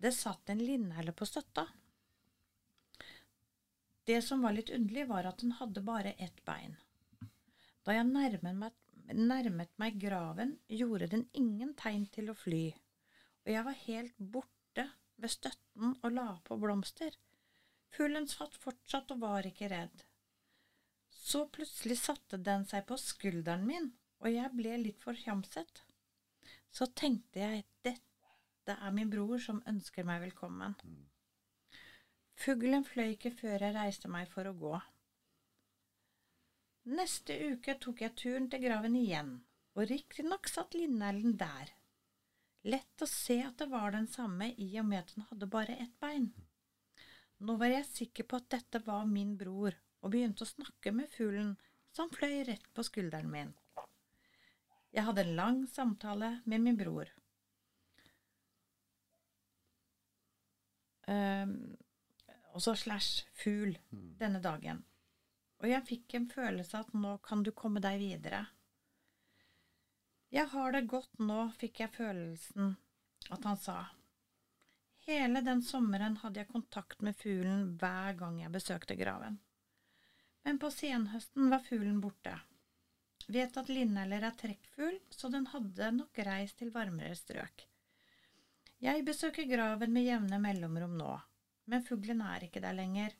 Det 0.00 0.12
satt 0.14 0.52
en 0.52 0.62
linnhelle 0.62 1.12
på 1.12 1.26
støtta. 1.28 1.66
Det 4.06 4.20
som 4.24 4.42
var 4.42 4.54
litt 4.56 4.70
underlig, 4.74 5.08
var 5.10 5.26
at 5.28 5.42
den 5.42 5.56
hadde 5.58 5.82
bare 5.86 6.14
ett 6.18 6.38
bein. 6.46 6.76
Da 7.84 7.96
jeg 7.96 8.06
nærmet 8.08 8.56
meg, 8.62 8.78
nærmet 9.14 9.74
meg 9.82 9.98
graven, 10.00 10.56
gjorde 10.68 11.10
den 11.12 11.26
ingen 11.36 11.74
tegn 11.78 12.06
til 12.14 12.30
å 12.30 12.38
fly, 12.38 12.64
og 13.44 13.52
jeg 13.54 13.66
var 13.66 13.82
helt 13.84 14.18
borte 14.18 14.86
ved 15.20 15.34
støtten 15.34 15.96
og 16.00 16.14
la 16.14 16.28
på 16.46 16.58
blomster. 16.60 17.16
Fuglen 17.90 18.28
satt 18.30 18.54
fortsatt 18.62 19.10
og 19.14 19.24
var 19.24 19.46
ikke 19.48 19.70
redd. 19.72 20.04
Så 21.10 21.44
plutselig 21.52 21.98
satte 22.00 22.38
den 22.38 22.64
seg 22.70 22.86
på 22.88 22.98
skulderen 23.00 23.66
min, 23.66 23.90
og 24.20 24.28
jeg 24.32 24.52
ble 24.56 24.76
litt 24.82 25.00
forkjamset. 25.02 25.82
Så 26.70 26.86
tenkte 26.96 27.40
jeg, 27.42 27.64
dette 27.84 28.76
er 28.76 28.94
min 28.94 29.10
bror 29.10 29.40
som 29.42 29.62
ønsker 29.68 30.06
meg 30.06 30.22
velkommen. 30.28 30.76
Fuglen 32.40 32.86
fløy 32.86 33.16
ikke 33.16 33.34
før 33.36 33.66
jeg 33.66 33.76
reiste 33.76 34.08
meg 34.12 34.28
for 34.32 34.48
å 34.48 34.56
gå. 34.56 34.76
Neste 36.90 37.36
uke 37.52 37.74
tok 37.82 38.00
jeg 38.04 38.16
turen 38.16 38.48
til 38.52 38.62
graven 38.62 38.96
igjen, 38.96 39.34
og 39.76 39.90
riktignok 39.90 40.48
satt 40.48 40.76
linnellen 40.78 41.36
der. 41.40 41.74
Lett 42.64 43.04
å 43.04 43.08
se 43.08 43.38
at 43.44 43.60
det 43.60 43.68
var 43.72 43.92
den 43.92 44.08
samme 44.08 44.50
i 44.56 44.70
og 44.80 44.88
med 44.88 45.02
at 45.02 45.12
den 45.14 45.26
hadde 45.28 45.48
bare 45.52 45.76
ett 45.80 45.92
bein. 46.00 46.30
Nå 47.40 47.56
var 47.60 47.72
jeg 47.72 47.88
sikker 47.88 48.28
på 48.28 48.40
at 48.40 48.50
dette 48.52 48.82
var 48.84 49.06
min 49.08 49.36
bror, 49.40 49.76
og 50.00 50.12
begynte 50.12 50.44
å 50.44 50.50
snakke 50.50 50.92
med 50.96 51.08
fuglen, 51.12 51.54
som 51.96 52.12
fløy 52.12 52.44
rett 52.48 52.68
på 52.76 52.84
skulderen 52.86 53.30
min. 53.32 53.52
Jeg 54.90 55.06
hadde 55.06 55.22
en 55.22 55.36
lang 55.38 55.58
samtale 55.70 56.40
med 56.50 56.64
min 56.64 56.78
bror. 56.78 57.10
Um, 61.10 61.54
også 62.54 62.74
slash 62.74 63.26
fugl 63.38 63.76
denne 63.90 64.42
dagen. 64.42 64.82
Og 65.60 65.68
jeg 65.70 65.86
fikk 65.86 66.16
en 66.16 66.28
følelse 66.30 66.80
at 66.80 66.92
nå 66.96 67.16
kan 67.24 67.44
du 67.46 67.52
komme 67.54 67.82
deg 67.82 68.00
videre. 68.00 68.44
Jeg 70.30 70.46
har 70.52 70.74
det 70.74 70.86
godt 70.90 71.18
nå, 71.18 71.48
fikk 71.58 71.82
jeg 71.82 71.94
følelsen 71.94 72.76
at 73.34 73.46
han 73.46 73.58
sa. 73.58 73.78
Hele 75.06 75.42
den 75.42 75.62
sommeren 75.64 76.18
hadde 76.22 76.42
jeg 76.42 76.52
kontakt 76.52 77.02
med 77.02 77.18
fuglen 77.18 77.72
hver 77.80 78.14
gang 78.18 78.38
jeg 78.42 78.52
besøkte 78.54 78.98
graven. 78.98 79.40
Men 80.46 80.60
på 80.60 80.70
senhøsten 80.72 81.50
var 81.52 81.64
fuglen 81.66 81.98
borte. 82.00 82.36
Vet 83.30 83.56
at 83.60 83.68
linneller 83.70 84.24
er 84.26 84.34
trekkfugl, 84.34 84.96
så 85.14 85.28
den 85.30 85.46
hadde 85.52 85.90
nok 85.94 86.18
reist 86.26 86.58
til 86.58 86.72
varmere 86.74 87.14
strøk. 87.14 87.66
Jeg 88.82 89.04
besøker 89.06 89.46
graven 89.46 89.92
med 89.94 90.06
jevne 90.08 90.40
mellomrom 90.42 90.96
nå, 90.98 91.12
men 91.70 91.84
fuglen 91.86 92.24
er 92.26 92.46
ikke 92.46 92.62
der 92.64 92.74
lenger. 92.74 93.14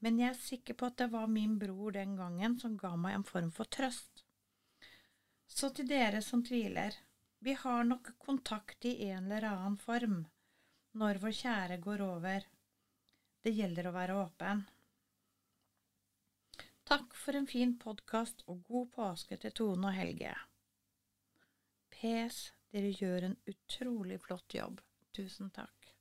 Men 0.00 0.18
jeg 0.18 0.32
er 0.32 0.40
sikker 0.40 0.78
på 0.80 0.88
at 0.88 0.96
det 1.02 1.10
var 1.12 1.28
min 1.30 1.58
bror 1.60 1.94
den 1.94 2.16
gangen 2.18 2.56
som 2.58 2.78
ga 2.80 2.94
meg 2.96 3.18
en 3.18 3.26
form 3.28 3.52
for 3.54 3.70
trøst. 3.70 4.24
Så 5.46 5.70
til 5.76 5.86
dere 5.90 6.22
som 6.24 6.42
tviler, 6.46 6.96
vi 7.38 7.54
har 7.60 7.84
nok 7.84 8.14
kontakt 8.18 8.84
i 8.88 8.96
en 9.10 9.28
eller 9.28 9.46
annen 9.52 9.78
form 9.78 10.22
når 10.98 11.20
vår 11.22 11.36
kjære 11.44 11.78
går 11.84 12.02
over. 12.08 12.46
Det 13.44 13.54
gjelder 13.54 13.88
å 13.88 13.94
være 13.94 14.16
åpen. 14.24 14.64
Takk 16.90 17.12
for 17.14 17.36
en 17.38 17.44
fin 17.46 17.76
podkast 17.78 18.40
og 18.50 18.64
god 18.66 18.88
påske 18.96 19.36
til 19.38 19.52
Tone 19.54 19.92
og 19.92 19.94
Helge. 19.94 20.32
PS, 21.94 22.48
dere 22.74 22.90
gjør 22.90 23.28
en 23.28 23.36
utrolig 23.52 24.16
flott 24.24 24.56
jobb. 24.56 24.80
Tusen 25.14 25.52
takk. 25.54 25.92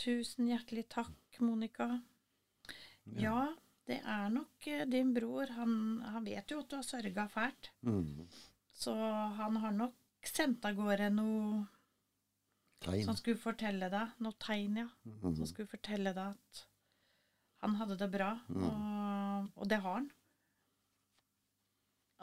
Tusen 0.00 0.48
hjertelig 0.48 0.86
takk, 0.96 1.42
Monica. 1.44 1.90
Ja, 3.20 3.50
det 3.84 4.00
er 4.00 4.32
nok 4.32 4.70
eh, 4.72 4.86
din 4.88 5.12
bror. 5.12 5.52
Han, 5.58 5.76
han 6.14 6.24
vet 6.24 6.48
jo 6.48 6.62
at 6.64 6.72
du 6.72 6.78
har 6.80 6.88
sørga 6.88 7.28
fælt. 7.28 7.74
Mm. 7.84 8.24
Så 8.72 8.96
han 8.96 9.60
har 9.60 9.76
nok 9.76 10.24
sendt 10.24 10.64
av 10.64 10.80
gårde 10.80 11.10
noe 11.20 11.66
Tegn. 12.80 13.04
som 13.04 13.20
skulle 13.20 13.44
fortelle 13.44 13.92
deg, 13.92 14.16
noe 14.24 14.40
tegn, 14.40 14.86
ja. 14.86 14.88
Mm. 15.04 15.34
Som 15.36 15.44
skulle 15.52 15.68
fortelle 15.68 16.16
deg 16.16 16.32
at 16.32 16.68
han 17.64 17.76
hadde 17.80 17.96
det 18.00 18.08
bra. 18.12 18.32
Og, 18.56 19.03
og 19.54 19.68
det 19.70 19.78
har 19.84 19.98
han. 20.00 20.10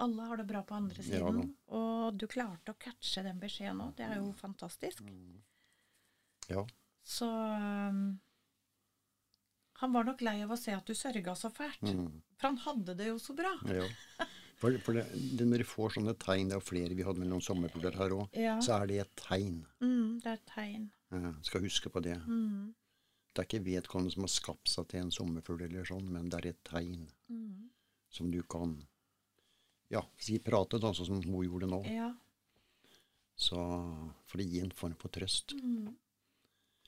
Alle 0.01 0.25
har 0.31 0.39
det 0.39 0.47
bra 0.49 0.63
på 0.65 0.73
andre 0.77 1.03
siden. 1.05 1.41
Ja, 1.43 1.77
og 1.77 2.17
du 2.17 2.25
klarte 2.31 2.73
å 2.73 2.79
catche 2.81 3.21
den 3.25 3.39
beskjeden 3.41 3.81
òg. 3.85 3.93
Det 3.99 4.07
er 4.07 4.17
jo 4.21 4.31
fantastisk. 4.39 5.03
Ja. 6.49 6.63
Så 7.05 7.27
um, 7.27 7.99
han 9.81 9.93
var 9.93 10.07
nok 10.07 10.21
lei 10.25 10.39
av 10.45 10.53
å 10.53 10.57
se 10.59 10.73
at 10.73 10.87
du 10.89 10.95
sørga 10.97 11.35
så 11.37 11.51
fælt. 11.53 11.83
Mm. 11.85 12.21
For 12.39 12.49
han 12.49 12.57
hadde 12.65 12.95
det 12.97 13.11
jo 13.11 13.19
så 13.21 13.35
bra. 13.37 13.53
ja. 13.69 13.85
For, 14.61 14.75
for 14.85 14.93
det, 14.93 15.07
det, 15.39 15.45
når 15.49 15.63
du 15.63 15.65
får 15.65 15.95
sånne 15.95 16.13
tegn, 16.21 16.51
det 16.51 16.53
er 16.59 16.61
flere 16.61 16.93
vi 16.93 17.01
hadde 17.01 17.17
med 17.17 17.31
noen 17.31 17.41
sommerfugler 17.41 17.95
her 17.97 18.13
òg, 18.13 18.27
Ja. 18.37 18.59
så 18.61 18.75
er 18.75 18.91
det 18.91 18.99
et 19.01 19.15
tegn. 19.17 19.55
Mm, 19.81 20.19
det 20.21 20.29
er 20.29 20.35
et 20.37 20.51
tegn. 20.51 20.83
Ja, 21.09 21.31
skal 21.47 21.63
huske 21.65 21.89
på 21.89 22.03
det. 22.05 22.13
Mm, 22.29 22.67
Det 23.31 23.41
er 23.43 23.47
ikke 23.47 23.63
vedkommende 23.63 24.11
som 24.11 24.25
har 24.25 24.31
skapt 24.33 24.67
seg 24.71 24.87
til 24.91 25.05
en 25.05 25.11
sommerfugl 25.15 25.63
eller 25.63 25.87
sånn, 25.87 26.09
men 26.11 26.27
det 26.31 26.41
er 26.41 26.47
et 26.51 26.63
tegn 26.67 27.05
mm. 27.31 27.69
som 28.11 28.31
du 28.31 28.41
kan 28.43 28.75
ja, 29.91 30.01
si 30.19 30.37
prate, 30.43 30.79
da, 30.79 30.91
sånn 30.95 31.07
som 31.09 31.21
hun 31.23 31.45
gjorde 31.45 31.67
nå. 31.71 31.81
Ja. 31.91 32.09
Så, 33.35 33.57
for 34.27 34.39
det 34.39 34.47
gir 34.51 34.67
en 34.67 34.75
form 34.75 34.95
for 34.99 35.11
trøst. 35.11 35.55
Mm. 35.57 35.93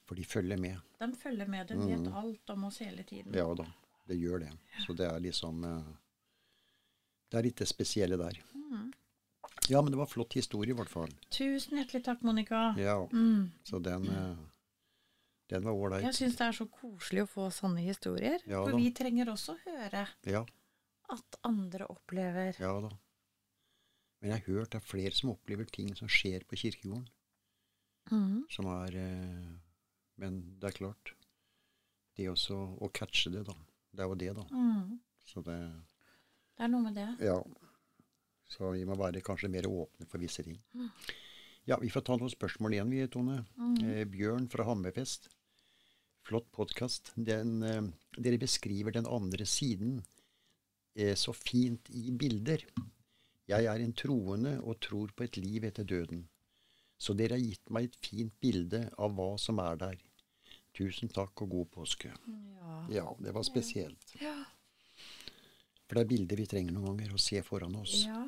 For 0.04 0.20
de 0.20 0.24
følger 0.28 0.60
med. 0.60 0.80
De 1.00 1.10
følger 1.18 1.48
med. 1.50 1.68
De 1.72 1.80
vet 1.80 2.08
alt 2.14 2.54
om 2.54 2.68
oss 2.70 2.80
hele 2.84 3.04
tiden. 3.08 3.32
Mm. 3.32 3.40
Ja 3.40 3.48
da, 3.58 3.68
det 4.12 4.20
gjør 4.20 4.44
det. 4.44 4.52
Så 4.86 4.96
det 5.00 5.08
er 5.08 5.24
liksom 5.24 5.64
eh, 5.68 5.94
Det 7.32 7.40
er 7.40 7.48
litt 7.48 7.64
det 7.64 7.70
spesielle 7.72 8.20
der. 8.20 8.40
Mm. 8.54 8.92
Ja, 9.72 9.82
men 9.82 9.92
det 9.92 9.98
var 9.98 10.12
flott 10.12 10.36
historie 10.36 10.76
i 10.76 10.78
hvert 10.78 10.92
fall. 10.92 11.12
Tusen 11.32 11.80
hjertelig 11.80 12.04
takk, 12.06 12.22
Monica. 12.22 12.74
Ja, 12.78 13.00
Mm. 13.12 13.52
så 13.64 13.80
den 13.80 14.10
eh, 14.12 14.36
Den 15.52 15.64
var 15.68 15.74
Jeg 15.74 15.82
ålreit. 15.84 16.16
syns 16.16 16.38
det 16.40 16.46
er 16.48 16.56
så 16.56 16.66
koselig 16.72 17.24
å 17.26 17.30
få 17.30 17.48
sånne 17.52 17.84
historier. 17.84 18.40
Ja 18.48 18.64
for 18.64 18.72
da. 18.72 18.78
vi 18.78 18.92
trenger 18.96 19.30
også 19.34 19.58
høre 19.66 20.06
Ja, 20.26 20.46
at 21.12 21.40
andre 21.44 21.86
opplever 21.92 22.56
ja 22.60 22.72
da. 22.82 22.90
Men 24.22 24.32
jeg 24.32 24.40
har 24.40 24.48
hørt 24.48 24.72
det 24.72 24.80
er 24.80 24.88
flere 24.88 25.12
som 25.18 25.34
opplever 25.34 25.66
ting 25.68 25.92
som 26.00 26.08
skjer 26.08 26.46
på 26.48 26.56
kirkegården. 26.56 27.08
Mm. 28.12 28.46
Som 28.52 28.66
er 28.72 28.96
eh, 28.96 29.52
Men 30.18 30.40
det 30.60 30.70
er 30.70 30.78
klart. 30.78 31.14
Det 32.16 32.30
også 32.30 32.56
å 32.80 32.90
catche 32.94 33.32
det, 33.34 33.44
da. 33.48 33.54
Det 33.92 34.04
er 34.04 34.08
jo 34.08 34.16
det, 34.16 34.32
da. 34.38 34.44
Mm. 34.54 35.00
Så 35.26 35.42
det 35.44 35.58
Det 36.56 36.64
er 36.64 36.70
noe 36.70 36.82
med 36.86 36.96
det. 36.96 37.08
Ja. 37.26 37.40
Så 38.48 38.70
vi 38.72 38.86
må 38.86 38.96
være 38.96 39.22
kanskje 39.26 39.50
mer 39.50 39.66
åpne 39.68 40.06
for 40.08 40.22
visse 40.22 40.44
ting. 40.46 40.60
Ja, 41.66 41.78
vi 41.82 41.90
får 41.90 42.04
ta 42.04 42.16
noen 42.20 42.32
spørsmål 42.32 42.76
igjen, 42.76 42.90
vi, 42.92 43.04
Tone. 43.12 43.38
Eh, 43.88 44.04
Bjørn 44.12 44.50
fra 44.52 44.66
Hammerfest. 44.68 45.30
Flott 46.28 46.50
podkast. 46.56 47.14
Eh, 47.16 47.86
dere 48.20 48.40
beskriver 48.42 48.96
den 48.96 49.08
andre 49.08 49.48
siden 49.48 50.02
eh, 50.96 51.16
så 51.20 51.32
fint 51.36 51.88
i 51.96 52.10
bilder. 52.12 52.66
Jeg 53.48 53.68
er 53.68 53.84
en 53.84 53.96
troende 53.96 54.58
og 54.64 54.82
tror 54.84 55.12
på 55.16 55.26
et 55.28 55.40
liv 55.40 55.64
etter 55.68 55.88
døden. 55.88 56.26
Så 57.00 57.16
dere 57.20 57.38
har 57.38 57.44
gitt 57.44 57.72
meg 57.72 57.90
et 57.90 57.98
fint 58.00 58.36
bilde 58.44 58.86
av 59.00 59.16
hva 59.16 59.34
som 59.40 59.60
er 59.64 59.80
der. 59.80 59.98
Tusen 60.76 61.12
takk 61.14 61.46
og 61.46 61.52
god 61.52 61.72
påske. 61.80 62.12
Ja. 62.12 62.78
Ja, 62.92 63.08
det 63.24 63.34
var 63.36 63.48
spesielt. 63.48 64.16
ja. 64.20 64.36
For 65.84 66.00
det 66.00 66.06
er 66.06 66.10
bilder 66.10 66.40
vi 66.40 66.46
trenger 66.50 66.74
noen 66.74 66.96
ganger 66.96 67.12
å 67.14 67.20
se 67.22 67.40
foran 67.46 67.76
oss. 67.78 68.06
Ja. 68.08 68.24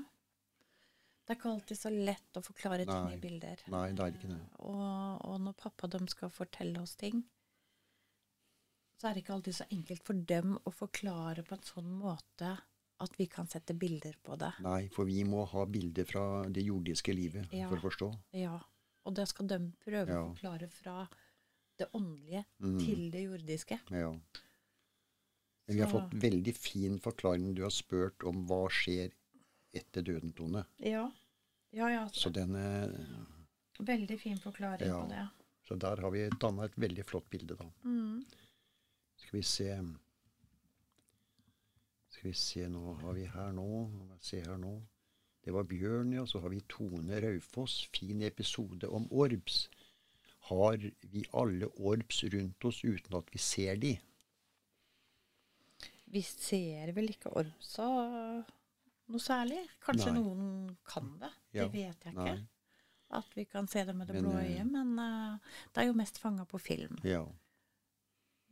Det 1.26 1.34
er 1.34 1.40
ikke 1.40 1.50
alltid 1.56 1.78
så 1.80 1.90
lett 1.90 2.38
å 2.38 2.42
forklare 2.46 2.86
ting 2.86 3.08
i 3.16 3.18
bilder. 3.18 3.62
Nei, 3.74 3.88
det 3.98 4.04
er 4.06 4.12
ikke 4.14 4.30
det. 4.30 4.42
Og, 4.60 5.26
og 5.26 5.40
når 5.42 5.56
pappa 5.58 5.88
dem 5.90 6.06
skal 6.12 6.30
fortelle 6.30 6.82
oss 6.84 6.94
ting, 7.02 7.24
så 9.02 9.10
er 9.10 9.16
det 9.18 9.24
ikke 9.24 9.34
alltid 9.36 9.58
så 9.58 9.66
enkelt 9.74 10.06
for 10.06 10.22
dem 10.30 10.54
å 10.62 10.72
forklare 10.74 11.44
på 11.48 11.58
en 11.58 11.66
sånn 11.66 11.90
måte 12.00 12.54
at 13.04 13.18
vi 13.20 13.26
kan 13.28 13.50
sette 13.52 13.74
bilder 13.76 14.16
på 14.24 14.38
det. 14.40 14.54
Nei, 14.64 14.86
for 14.94 15.10
vi 15.10 15.24
må 15.28 15.44
ha 15.52 15.66
bilder 15.68 16.06
fra 16.08 16.24
det 16.48 16.64
jordiske 16.64 17.12
livet 17.18 17.52
Ja. 17.52 17.68
for 17.70 17.78
å 17.82 17.86
forstå. 17.90 18.12
Ja. 18.40 18.60
Og 19.06 19.16
det 19.18 19.28
skal 19.28 19.48
de 19.52 19.60
prøve 19.84 20.08
Ja. 20.14 20.22
å 20.24 20.30
forklare 20.36 20.70
fra 20.72 21.10
det 21.78 21.90
åndelige 21.92 22.46
Mm. 22.62 22.80
til 22.86 23.12
det 23.12 23.24
jordiske. 23.26 23.80
Ja. 23.92 24.12
Men 25.68 25.76
vi 25.76 25.82
har 25.82 25.90
fått 25.92 26.12
veldig 26.14 26.56
fin 26.56 27.00
forklaring. 27.00 27.54
Du 27.56 27.64
har 27.64 27.72
spurt 27.72 28.24
om 28.24 28.46
hva 28.48 28.70
skjer 28.70 29.12
etter 29.76 30.02
døden, 30.06 30.32
Tone. 30.38 30.66
Ja. 30.80 31.06
Ja, 31.76 31.90
ja. 31.92 32.06
Så, 32.14 32.30
denne, 32.32 32.62
Veldig 33.80 34.16
fin 34.22 34.38
forklaring 34.40 34.88
Ja. 34.88 35.02
på 35.04 35.10
det. 35.12 35.28
så 35.68 35.76
der 35.82 36.00
har 36.02 36.12
vi 36.14 36.30
danna 36.42 36.66
et 36.66 36.78
veldig 36.80 37.04
flott 37.06 37.30
bilde, 37.30 37.56
da. 37.60 37.66
Mm. 37.84 38.24
Skal 39.18 39.38
vi 39.40 39.44
se 39.44 39.70
Skal 42.10 42.30
vi 42.32 42.34
se, 42.40 42.68
nå 42.72 42.94
har 43.02 43.14
vi 43.18 43.26
her 43.26 43.52
nå 43.52 43.66
se 44.24 44.40
her 44.46 44.58
nå. 44.58 44.76
Det 45.44 45.54
var 45.54 45.64
Bjørn, 45.70 46.14
ja. 46.16 46.24
Så 46.26 46.40
har 46.42 46.50
vi 46.50 46.62
Tone 46.72 47.20
Raufoss. 47.22 47.90
Fin 47.94 48.22
episode 48.26 48.88
om 48.88 49.08
orbs. 49.12 49.68
Har 50.50 50.78
vi 51.02 51.26
alle 51.34 51.68
orbs 51.78 52.24
rundt 52.24 52.66
oss 52.66 52.84
uten 52.84 53.18
at 53.20 53.30
vi 53.34 53.38
ser 53.42 53.76
de? 53.82 53.92
Vi 56.06 56.22
ser 56.22 56.92
vel 56.96 57.10
ikke 57.12 57.30
orbsa 57.36 57.86
noe 59.12 59.22
særlig. 59.22 59.62
Kanskje 59.84 60.12
Nei. 60.12 60.20
noen 60.22 60.76
kan 60.88 61.10
det. 61.22 61.32
Det 61.54 61.70
vet 61.74 62.08
jeg 62.08 62.14
ikke. 62.14 62.36
Nei. 62.36 62.38
At 63.16 63.36
vi 63.38 63.46
kan 63.46 63.68
se 63.70 63.84
det 63.86 63.94
med 63.96 64.10
det 64.10 64.18
Men, 64.18 64.26
blå 64.26 64.38
eh, 64.40 64.52
øyet. 64.52 64.72
Men 64.72 64.94
uh, 65.00 65.58
det 65.74 65.84
er 65.84 65.90
jo 65.92 65.98
mest 65.98 66.18
fanga 66.22 66.46
på 66.50 66.60
film. 66.60 66.98
Ja. 67.06 67.24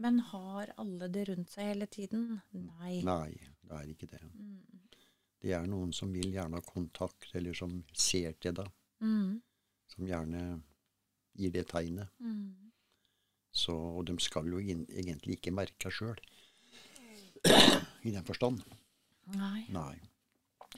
Men 0.04 0.20
har 0.30 0.74
alle 0.78 1.10
det 1.14 1.28
rundt 1.30 1.52
seg 1.54 1.74
hele 1.74 1.88
tiden? 1.92 2.28
Nei. 2.54 3.00
Nei, 3.06 3.32
det 3.64 3.80
er 3.80 3.90
ikke 3.90 4.10
det. 4.12 4.22
Det 5.44 5.52
er 5.58 5.66
noen 5.68 5.92
som 5.96 6.14
vil 6.14 6.32
gjerne 6.32 6.60
ha 6.60 6.66
kontakt, 6.66 7.28
eller 7.36 7.56
som 7.58 7.82
ser 7.92 8.38
til 8.42 8.56
deg. 8.62 8.70
Mm. 9.04 9.42
Som 9.92 10.08
gjerne 10.08 10.44
gir 11.38 11.52
det 11.54 11.66
tegnet. 11.72 12.14
Mm. 12.20 12.72
Så, 13.54 13.76
og 13.76 14.06
de 14.08 14.16
skal 14.24 14.48
jo 14.50 14.62
in, 14.62 14.86
egentlig 14.90 15.38
ikke 15.38 15.54
merke 15.54 15.92
sjøl. 15.94 16.18
I 18.04 18.12
den 18.12 18.26
forstand. 18.26 18.64
Nei. 19.36 19.66
Nei. 19.74 19.98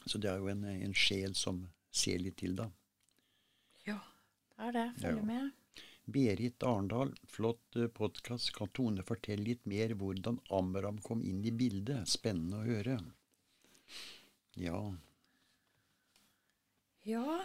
Så 0.06 0.20
det 0.22 0.30
er 0.32 0.42
jo 0.44 0.50
en, 0.52 0.64
en 0.68 0.94
sjel 0.94 1.36
som 1.36 1.64
ser 1.96 2.20
litt 2.20 2.38
til, 2.42 2.56
da. 2.60 2.68
Ja, 3.88 4.00
det 4.58 4.68
er 4.68 4.76
det. 4.80 4.88
Følg 5.02 5.22
Ja. 5.22 5.30
med. 5.32 5.52
Berit 6.06 6.62
Arendal, 6.64 7.16
flott 7.34 7.78
podkast. 7.98 8.52
Kan 8.54 8.70
Tone 8.78 9.02
fortelle 9.08 9.42
litt 9.48 9.64
mer 9.66 9.96
hvordan 9.98 10.38
Amram 10.54 11.00
kom 11.02 11.24
inn 11.26 11.40
i 11.46 11.52
bildet? 11.52 12.06
Spennende 12.12 12.60
å 12.62 12.68
høre. 12.68 13.00
Ja, 14.56 14.80
Ja. 17.06 17.40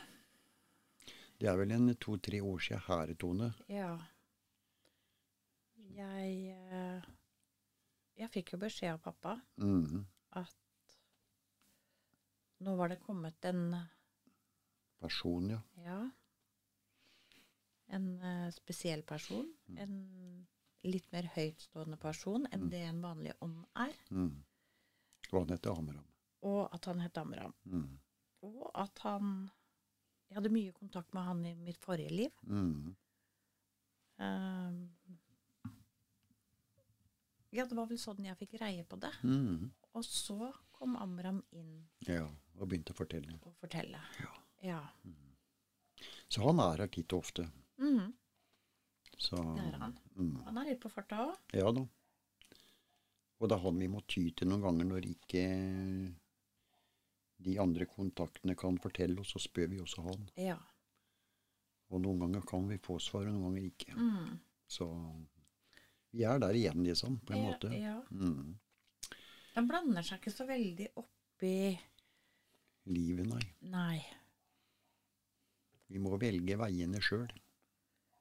det 1.40 1.48
er 1.48 1.56
vel 1.56 1.72
en 1.72 1.94
to-tre 1.96 2.40
år 2.40 2.60
siden 2.60 2.84
her, 2.86 3.14
Tone. 3.14 3.54
Ja. 3.68 3.94
Jeg 5.96 6.54
eh, 6.70 7.02
Jeg 8.20 8.30
fikk 8.34 8.52
jo 8.54 8.58
beskjed 8.60 8.92
av 8.94 9.00
pappa 9.04 9.38
mm. 9.56 10.04
at 10.36 10.54
nå 12.64 12.77
var 12.77 12.92
det 12.92 13.01
kommet 13.05 13.44
en 13.44 13.75
Person, 15.01 15.46
ja. 15.49 15.61
Ja. 15.81 16.11
En 17.87 18.09
uh, 18.20 18.51
spesiell 18.53 19.01
person. 19.03 19.46
En 19.81 19.94
litt 20.85 21.09
mer 21.12 21.29
høytstående 21.35 21.96
person 22.01 22.44
enn 22.53 22.68
det 22.73 22.83
en 22.85 23.01
vanlig 23.05 23.33
ånd 23.44 23.62
er. 23.81 23.96
Mm. 24.12 24.42
Og 25.31 25.38
han 25.38 25.55
heter 25.55 25.77
Amram. 25.77 26.07
Og 26.46 26.62
at 26.75 26.88
han 26.88 27.01
het 27.01 27.20
Amram. 27.20 27.55
Mm. 27.64 27.99
Og 28.49 28.70
at 28.75 29.03
han 29.05 29.51
Jeg 30.31 30.37
hadde 30.38 30.53
mye 30.55 30.73
kontakt 30.73 31.14
med 31.16 31.25
han 31.27 31.40
i 31.49 31.57
mitt 31.59 31.81
forrige 31.83 32.12
liv. 32.14 32.35
Mm. 32.46 32.92
Ehm, 34.23 34.77
ja, 37.51 37.64
det 37.66 37.75
var 37.75 37.88
vel 37.90 37.99
sånn 37.99 38.29
jeg 38.29 38.38
fikk 38.38 38.55
greie 38.61 38.85
på 38.87 38.99
det. 39.03 39.11
Mm. 39.27 39.73
Og 39.99 40.07
så 40.07 40.53
kom 40.70 40.94
Amram 40.96 41.42
inn 41.51 41.88
Ja, 42.07 42.29
og 42.61 42.68
begynte 42.68 42.94
å 42.94 42.99
fortelle. 42.99 43.37
Å 43.40 43.53
fortelle. 43.61 44.01
Ja. 44.20 44.33
Ja. 44.61 44.81
Så 46.29 46.44
han 46.44 46.61
er 46.62 46.85
her 46.85 46.90
titt 46.92 47.12
og 47.16 47.25
ofte. 47.25 47.46
Mm. 47.81 48.12
Så, 49.16 49.37
det 49.37 49.66
er 49.68 49.79
han. 49.81 49.96
Mm. 50.16 50.35
Han 50.46 50.61
er 50.61 50.70
litt 50.70 50.83
på 50.83 50.92
farta 50.92 51.25
òg. 51.27 51.57
Ja 51.57 51.73
da. 51.77 51.85
Og 53.40 53.49
det 53.49 53.57
er 53.57 53.64
han 53.64 53.81
vi 53.81 53.88
må 53.88 54.03
ty 54.09 54.27
til 54.37 54.51
noen 54.51 54.64
ganger 54.66 54.88
når 54.88 55.09
ikke 55.09 55.44
de 57.40 57.57
andre 57.61 57.87
kontaktene 57.88 58.57
kan 58.59 58.77
fortelle 58.81 59.23
og 59.23 59.29
så 59.29 59.40
spør 59.40 59.73
vi 59.73 59.81
også 59.81 60.05
han. 60.05 60.27
Ja. 60.40 60.59
Og 61.90 62.05
noen 62.05 62.20
ganger 62.23 62.44
kan 62.46 62.68
vi 62.70 62.79
få 62.79 63.01
svar, 63.03 63.27
og 63.27 63.35
noen 63.35 63.49
ganger 63.49 63.66
ikke. 63.66 63.94
Mm. 63.96 64.35
Så 64.70 64.87
vi 66.14 66.27
er 66.29 66.38
der 66.42 66.55
igjen, 66.55 66.85
liksom, 66.87 67.16
på 67.27 67.35
en 67.35 67.40
ja, 67.40 67.46
måte. 67.49 67.70
Ja. 67.75 67.96
Mm. 68.12 68.59
Den 69.57 69.70
blander 69.70 70.07
seg 70.07 70.20
ikke 70.20 70.35
så 70.35 70.46
veldig 70.46 70.92
oppi 71.01 71.55
Livet, 72.90 73.29
nei. 73.31 73.44
Nei. 73.70 74.00
Vi 75.90 75.98
må 76.03 76.16
velge 76.18 76.57
veiene 76.59 77.00
sjøl. 77.03 77.31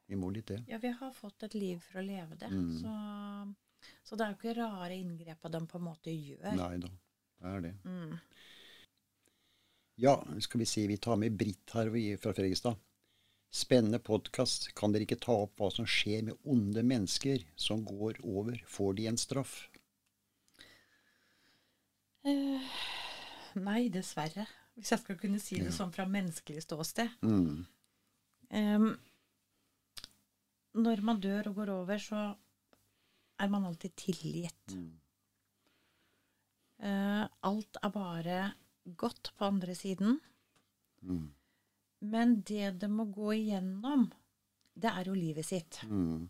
Vi 0.10 0.18
må 0.18 0.32
litt 0.34 0.50
det. 0.50 0.64
Ja, 0.70 0.80
vi 0.82 0.90
har 0.98 1.12
fått 1.14 1.44
et 1.46 1.56
liv 1.58 1.82
for 1.86 2.02
å 2.02 2.06
leve 2.06 2.38
det. 2.40 2.50
Mm. 2.50 2.70
Så, 2.82 3.90
så 4.04 4.18
det 4.18 4.26
er 4.26 4.34
jo 4.34 4.40
ikke 4.40 4.56
rare 4.58 4.98
inngrepa 4.98 5.52
de 5.54 5.62
på 5.70 5.78
en 5.78 5.86
måte 5.86 6.14
gjør. 6.14 6.56
Nei 6.58 6.76
da, 6.82 6.90
det 7.38 7.52
er 7.54 7.66
det. 7.68 7.74
Mm. 7.86 8.16
Ja, 10.02 10.16
skal 10.42 10.64
vi 10.64 10.70
si 10.72 10.86
vi 10.90 10.98
tar 10.98 11.20
med 11.22 11.38
Britt 11.38 11.76
her 11.76 11.92
fra 12.22 12.34
Fredrikstad. 12.34 12.78
Spennende 13.54 14.00
podkast. 14.00 14.70
Kan 14.78 14.94
dere 14.94 15.06
ikke 15.06 15.20
ta 15.22 15.34
opp 15.44 15.58
hva 15.58 15.70
som 15.74 15.86
skjer 15.90 16.26
med 16.30 16.50
onde 16.50 16.86
mennesker 16.86 17.46
som 17.58 17.82
går 17.86 18.22
over? 18.22 18.62
Får 18.70 18.98
de 18.98 19.08
en 19.10 19.18
straff? 19.18 19.56
Eh, 22.30 22.74
nei, 23.58 23.82
dessverre. 23.94 24.46
Hvis 24.80 24.94
jeg 24.94 25.02
skal 25.04 25.20
kunne 25.20 25.42
si 25.44 25.60
det 25.60 25.74
sånn 25.76 25.92
fra 25.92 26.06
menneskelig 26.08 26.64
ståsted. 26.64 27.18
Mm. 27.26 27.66
Um, 28.56 28.88
når 30.80 31.04
man 31.04 31.20
dør 31.20 31.52
og 31.52 31.60
går 31.60 31.74
over, 31.74 32.00
så 32.00 32.22
er 33.40 33.52
man 33.52 33.68
alltid 33.68 33.96
tilgitt. 34.00 34.76
Mm. 34.76 34.90
Uh, 36.80 37.26
alt 37.50 37.80
er 37.84 37.92
bare 37.92 38.40
godt 39.00 39.34
på 39.36 39.50
andre 39.52 39.76
siden. 39.76 40.20
Mm. 41.04 41.28
Men 42.00 42.40
det 42.48 42.78
det 42.80 42.90
må 42.92 43.10
gå 43.12 43.34
igjennom, 43.36 44.08
det 44.80 44.92
er 44.96 45.10
jo 45.12 45.18
livet 45.18 45.48
sitt. 45.48 45.82
Mm. 45.84 46.30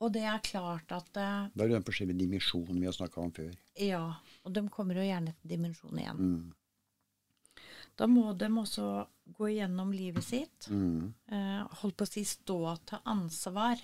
Og 0.00 0.12
det 0.14 0.22
er 0.24 0.38
klart 0.44 0.92
at 0.96 1.10
Da 1.12 1.50
Det 1.52 1.64
er 1.64 1.68
jo 1.68 1.76
den 1.76 1.84
forskjellige 1.84 2.22
dimensjonen 2.22 2.78
vi 2.80 2.86
har 2.86 2.96
snakka 2.96 3.20
om 3.20 3.32
før. 3.36 3.50
Ja, 3.76 4.04
og 4.44 4.54
de 4.56 4.62
kommer 4.72 4.98
jo 5.00 5.04
gjerne 5.06 5.34
til 5.38 5.52
dimensjon 5.52 6.00
igjen. 6.00 6.20
Mm. 6.20 7.62
Da 8.00 8.06
må 8.08 8.30
de 8.38 8.48
også 8.62 8.86
gå 9.36 9.50
igjennom 9.50 9.90
livet 9.92 10.24
sitt. 10.24 10.68
Mm. 10.72 11.10
Eh, 11.28 11.80
holdt 11.82 11.98
på 12.00 12.06
å 12.06 12.10
si 12.10 12.24
stå 12.24 12.60
til 12.88 13.02
ansvar. 13.12 13.82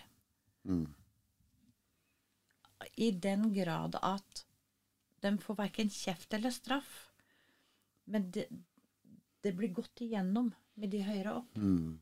Mm. 0.65 0.87
I 2.97 3.11
den 3.11 3.51
grad 3.53 3.99
at 4.01 4.45
de 5.25 5.33
får 5.43 5.59
verken 5.59 5.93
kjeft 5.93 6.33
eller 6.37 6.55
straff. 6.55 6.95
Men 8.07 8.31
det, 8.33 8.47
det 9.43 9.53
blir 9.59 9.75
gått 9.77 10.01
igjennom 10.07 10.53
med 10.77 10.93
de 10.93 11.03
høyere 11.05 11.37
opp. 11.43 11.57
Mm. 11.61 11.99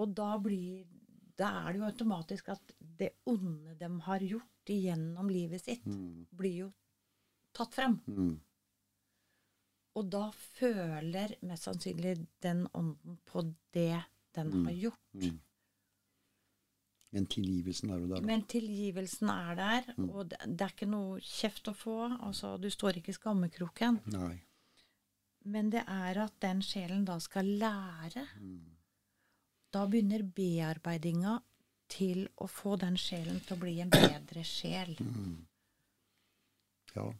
Og 0.00 0.16
da 0.16 0.32
blir 0.40 0.86
da 1.40 1.48
er 1.62 1.72
det 1.72 1.80
jo 1.80 1.86
automatisk 1.88 2.50
at 2.52 2.74
det 3.00 3.14
onde 3.30 3.72
de 3.80 3.88
har 4.04 4.24
gjort 4.24 4.72
igjennom 4.72 5.30
livet 5.32 5.62
sitt, 5.64 5.86
Mm. 5.86 6.26
blir 6.36 6.56
jo 6.66 6.72
tatt 7.54 7.74
frem. 7.74 8.00
Mm. 8.06 8.40
Og 9.98 10.10
da 10.10 10.30
føler 10.32 11.34
mest 11.42 11.66
sannsynlig 11.66 12.16
den 12.42 12.66
ånden 12.74 13.18
på 13.26 13.42
det 13.74 14.04
den 14.34 14.50
Mm. 14.54 14.66
har 14.66 14.72
gjort. 14.72 15.00
Mm. 15.14 15.40
Men 17.12 17.26
tilgivelsen 17.26 17.90
er 17.90 17.98
jo 17.98 18.06
der. 18.14 18.20
Men 18.22 18.42
tilgivelsen 18.46 19.28
er 19.30 19.54
der, 19.58 19.94
Mm. 19.96 20.10
og 20.10 20.28
det, 20.28 20.38
det 20.46 20.60
er 20.62 20.68
ikke 20.76 20.86
noe 20.88 21.18
kjeft 21.20 21.66
å 21.68 21.74
få. 21.74 21.96
Altså, 22.22 22.56
du 22.60 22.68
står 22.70 22.96
ikke 23.00 23.08
i 23.10 23.18
skammekroken. 23.18 23.98
Nei. 24.12 24.40
Men 25.44 25.70
det 25.70 25.82
er 25.88 26.18
at 26.22 26.38
den 26.40 26.60
sjelen 26.62 27.04
da 27.04 27.18
skal 27.18 27.44
lære. 27.46 28.28
Mm. 28.38 28.76
Da 29.72 29.86
begynner 29.86 30.22
bearbeidinga 30.22 31.40
til 31.88 32.28
å 32.38 32.46
få 32.46 32.76
den 32.78 32.94
sjelen 32.96 33.40
til 33.40 33.56
å 33.56 33.60
bli 33.60 33.80
en 33.80 33.90
bedre 33.90 34.44
sjel. 34.44 34.94
Mm. 35.00 35.46
Ja. 36.94 37.12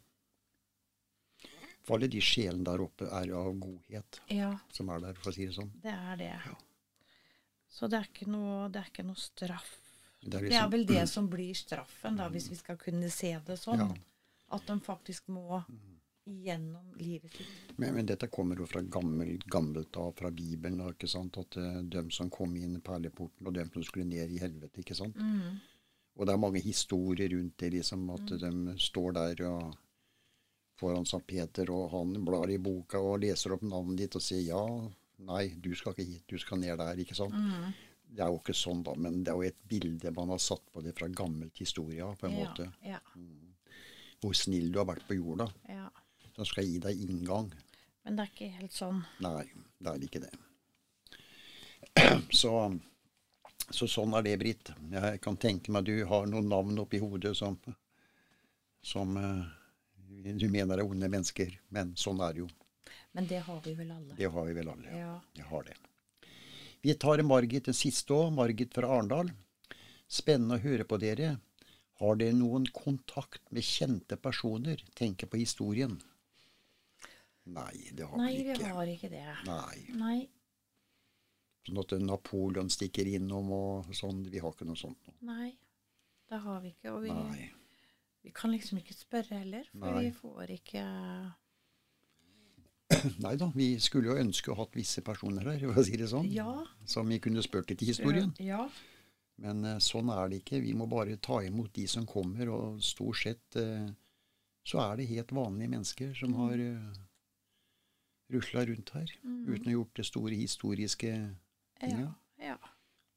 For 1.90 1.98
alle 1.98 2.06
de 2.12 2.20
sjelene 2.22 2.62
der 2.62 2.82
oppe 2.84 3.08
er 3.10 3.32
av 3.34 3.48
godhet 3.58 4.20
Ja, 4.30 4.52
som 4.70 4.92
er 4.94 5.00
der, 5.02 5.16
for 5.18 5.32
å 5.32 5.34
si 5.34 5.48
det 5.48 5.56
sånn. 5.56 5.72
det 5.82 5.90
er 5.90 6.20
det. 6.20 6.34
Ja. 6.46 6.52
Så 7.70 7.88
det 7.90 7.98
er 7.98 8.28
noe, 8.30 8.68
det 8.70 8.78
er 8.78 8.92
ikke 8.92 9.06
noe 9.08 9.18
straff. 9.18 9.72
Det 10.20 10.28
er, 10.28 10.30
Det 10.30 10.38
er 10.38 10.44
liksom, 10.44 10.70
vel 10.70 10.86
det 10.86 11.02
som 11.10 11.26
blir 11.32 11.58
straffen, 11.58 12.20
da, 12.20 12.28
hvis 12.30 12.46
vi 12.52 12.60
skal 12.60 12.78
kunne 12.78 13.10
se 13.10 13.32
det 13.46 13.58
sånn. 13.58 13.82
Ja. 13.82 13.90
At 14.54 14.70
de 14.70 14.78
faktisk 14.86 15.26
må 15.34 15.64
gjennom 16.30 16.94
livet 17.00 17.34
sitt. 17.34 17.74
men, 17.74 17.94
men 17.96 18.06
dette 18.06 18.28
kommer 18.30 18.58
jo 18.62 18.68
fra 18.70 18.84
gammelt, 18.86 19.48
gammelt 19.50 19.96
av, 19.98 20.12
fra 20.18 20.30
Bibelen. 20.30 20.78
ikke 20.92 21.10
sant? 21.10 21.42
At 21.42 21.58
uh, 21.58 21.82
de 21.82 22.04
som 22.14 22.30
kom 22.30 22.54
inn 22.54 22.78
perleporten, 22.86 23.50
og 23.50 23.56
de 23.56 23.66
som 23.72 23.82
skulle 23.82 24.06
ned 24.06 24.30
i 24.30 24.38
helvete. 24.38 24.84
ikke 24.84 24.94
sant? 24.94 25.18
Mm. 25.18 25.58
Og 26.14 26.26
det 26.26 26.34
er 26.34 26.42
mange 26.46 26.62
historier 26.62 27.34
rundt 27.34 27.58
det, 27.58 27.72
liksom, 27.80 28.10
at 28.14 28.34
de 28.38 28.78
står 28.78 29.16
der 29.18 29.46
og 29.50 29.78
foran 30.80 31.04
St. 31.06 31.20
Peter, 31.28 31.70
og 31.76 31.90
han 31.92 32.16
blar 32.24 32.50
i 32.50 32.56
boka 32.62 32.98
og 33.04 33.20
leser 33.22 33.54
opp 33.56 33.62
navnet 33.68 34.00
ditt 34.02 34.16
og 34.18 34.24
sier 34.24 34.42
ja, 34.48 34.64
nei, 35.28 35.44
du 35.60 35.70
skal 35.76 35.92
ikke 35.94 36.08
hit, 36.08 36.24
du 36.32 36.38
skal 36.40 36.58
ned 36.62 36.80
der. 36.80 36.98
ikke 37.04 37.14
sant? 37.18 37.36
Mm. 37.36 37.70
Det 38.10 38.24
er 38.24 38.32
jo 38.32 38.40
ikke 38.40 38.56
sånn, 38.58 38.80
da, 38.82 38.96
men 38.98 39.20
det 39.22 39.30
er 39.30 39.38
jo 39.38 39.46
et 39.52 39.60
bilde 39.70 40.10
man 40.16 40.32
har 40.34 40.40
satt 40.42 40.64
på 40.74 40.82
det 40.82 40.96
fra 40.98 41.06
gammelt 41.14 41.60
historie, 41.62 42.08
på 42.18 42.26
en 42.26 42.34
Ja, 42.38 42.48
måte. 42.48 42.66
ja, 42.82 42.98
Hvor 44.20 44.34
snill 44.36 44.72
du 44.72 44.78
har 44.80 44.88
vært 44.90 45.06
på 45.08 45.14
jorda. 45.20 45.46
ja. 45.68 45.88
Den 46.36 46.46
skal 46.48 46.64
gi 46.64 46.78
deg 46.80 46.96
inngang. 47.04 47.50
Men 48.04 48.16
det 48.16 48.22
er 48.24 48.30
ikke 48.32 48.46
helt 48.56 48.72
sånn. 48.72 49.02
Nei, 49.20 49.44
det 49.82 49.92
er 49.92 50.04
ikke 50.06 50.22
det. 50.24 50.30
Så, 52.32 52.52
så 53.74 53.88
sånn 53.90 54.14
er 54.16 54.24
det, 54.24 54.36
Britt. 54.40 54.70
Jeg 54.94 55.20
kan 55.24 55.36
tenke 55.42 55.72
meg 55.74 55.84
du 55.88 55.94
har 56.08 56.26
noen 56.30 56.48
navn 56.48 56.78
oppi 56.80 57.00
hodet 57.02 57.34
som, 57.36 57.58
som 58.82 59.16
du 60.10 60.48
mener 60.50 60.78
er 60.78 60.86
onde 60.86 61.08
mennesker. 61.10 61.54
Men 61.68 61.94
sånn 61.98 62.20
er 62.24 62.34
det 62.34 62.44
jo. 62.44 62.48
Men 63.12 63.26
det 63.30 63.42
har 63.46 63.60
vi 63.64 63.74
vel 63.74 63.90
alle. 63.94 64.16
Det 64.18 64.30
har 64.30 64.48
vi 64.48 64.56
vel 64.56 64.72
alle. 64.72 64.96
Ja. 64.96 65.14
Jeg 65.36 65.46
har 65.50 65.68
det. 65.68 65.76
Vi 66.82 66.94
tar 66.94 67.22
Margit 67.26 67.68
den 67.68 67.76
siste 67.76 68.14
òg. 68.16 68.32
Margit 68.34 68.74
fra 68.74 68.90
Arendal. 68.96 69.32
Spennende 70.10 70.58
å 70.58 70.62
høre 70.64 70.86
på 70.88 70.98
dere. 71.02 71.36
Har 72.00 72.16
dere 72.16 72.34
noen 72.38 72.66
kontakt 72.72 73.42
med 73.52 73.66
kjente 73.66 74.16
personer? 74.16 74.82
Tenker 74.96 75.28
på 75.30 75.40
historien. 75.42 75.98
Nei, 77.50 77.90
det 77.92 78.06
har 78.06 78.20
Nei, 78.20 78.34
vi 78.38 78.54
vi 78.54 78.68
har 78.70 78.92
ikke 78.92 79.10
det. 79.12 79.24
Nei. 79.46 79.78
Nei. 79.98 80.18
Sånn 81.66 81.80
at 81.82 81.92
Napoleon 82.00 82.70
stikker 82.72 83.08
innom 83.10 83.50
og 83.52 83.90
sånn. 83.96 84.22
Vi 84.32 84.40
har 84.40 84.54
ikke 84.54 84.68
noe 84.68 84.80
sånt 84.80 85.00
nå. 85.06 85.14
Nei. 85.28 85.50
Det 86.30 86.38
har 86.40 86.60
vi 86.62 86.72
ikke. 86.72 86.94
Og 86.94 87.02
vi, 87.04 87.12
Nei. 87.12 87.50
Vi 88.22 88.32
kan 88.36 88.52
liksom 88.52 88.80
ikke 88.80 88.96
spørre 88.96 89.40
heller, 89.40 89.68
for 89.72 89.96
Nei. 89.96 90.04
vi 90.08 90.12
får 90.16 90.54
ikke 90.58 90.84
Nei 93.24 93.34
da, 93.38 93.46
vi 93.54 93.72
skulle 93.80 94.10
jo 94.10 94.18
ønske 94.18 94.50
å 94.50 94.58
hatt 94.58 94.74
visse 94.76 95.02
personer 95.06 95.46
her, 95.46 95.60
for 95.62 95.80
å 95.80 95.84
si 95.86 95.98
det 96.00 96.08
sånn. 96.10 96.26
Ja. 96.34 96.50
Som 96.84 97.12
vi 97.12 97.20
kunne 97.22 97.42
spurt 97.46 97.70
i 97.70 97.78
historien. 97.86 98.32
Ja. 98.42 98.64
Men 99.40 99.62
eh, 99.64 99.78
sånn 99.84 100.10
er 100.12 100.28
det 100.28 100.42
ikke. 100.42 100.60
Vi 100.64 100.74
må 100.76 100.88
bare 100.90 101.16
ta 101.22 101.38
imot 101.46 101.72
de 101.76 101.86
som 101.88 102.08
kommer, 102.08 102.50
og 102.52 102.82
stort 102.84 103.20
sett 103.22 103.60
eh, 103.60 103.86
så 104.66 104.82
er 104.82 104.98
det 104.98 105.08
helt 105.10 105.32
vanlige 105.32 105.72
mennesker 105.72 106.10
som 106.14 106.34
har 106.36 106.60
uh, 106.60 106.98
rusla 108.30 108.66
rundt 108.68 108.92
her. 108.94 109.14
Uten 109.24 109.64
å 109.64 109.70
ha 109.70 109.76
gjort 109.78 109.96
det 109.96 110.06
store 110.06 110.36
historiske 110.36 111.14
tinga. 111.80 112.10
Ja. 112.42 112.58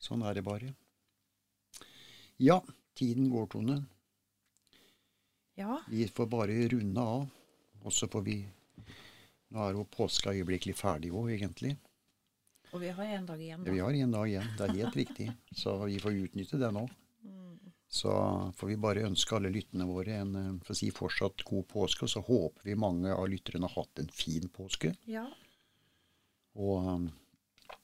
Sånn 0.01 0.23
er 0.25 0.39
det 0.39 0.45
bare. 0.47 0.71
Ja, 2.41 2.61
tiden 2.97 3.29
går, 3.31 3.51
Tone. 3.53 3.83
Ja. 5.59 5.79
Vi 5.89 6.07
får 6.07 6.29
bare 6.31 6.57
runde 6.73 7.01
av. 7.01 7.25
Og 7.83 7.93
så 7.93 8.07
får 8.07 8.21
vi 8.25 8.37
Nå 9.53 9.61
er 9.61 9.75
jo 9.77 9.83
påska 9.85 10.31
øyeblikkelig 10.33 10.73
ferdig 10.73 11.11
òg, 11.13 11.27
egentlig. 11.35 11.75
Og 12.73 12.81
vi 12.81 12.89
har 12.89 13.11
en 13.19 13.27
dag 13.29 13.41
igjen, 13.41 13.61
da. 13.61 13.69
Vi 13.69 13.81
har 13.83 13.93
en 13.93 14.15
dag 14.15 14.29
igjen, 14.31 14.47
det 14.57 14.65
er 14.65 14.79
helt 14.79 14.95
riktig. 14.97 15.27
Så 15.53 15.75
vi 15.83 15.99
får 16.01 16.15
utnytte 16.23 16.57
det 16.57 16.71
nå. 16.73 16.87
Så 17.93 18.09
får 18.57 18.67
vi 18.71 18.75
bare 18.81 19.03
ønske 19.05 19.35
alle 19.37 19.51
lytterne 19.53 19.85
våre 19.85 20.15
en 20.23 20.31
eh, 20.39 20.53
for 20.65 20.73
å 20.73 20.77
si, 20.79 20.87
fortsatt 20.89 21.43
god 21.45 21.67
påske. 21.69 22.07
Og 22.07 22.09
så 22.09 22.23
håper 22.25 22.65
vi 22.65 22.73
mange 22.79 23.13
av 23.13 23.27
lytterne 23.29 23.69
har 23.69 23.83
hatt 23.83 24.01
en 24.01 24.09
fin 24.09 24.47
påske. 24.49 24.95
Ja. 25.05 25.27
Og 26.57 26.87
um, 26.87 27.05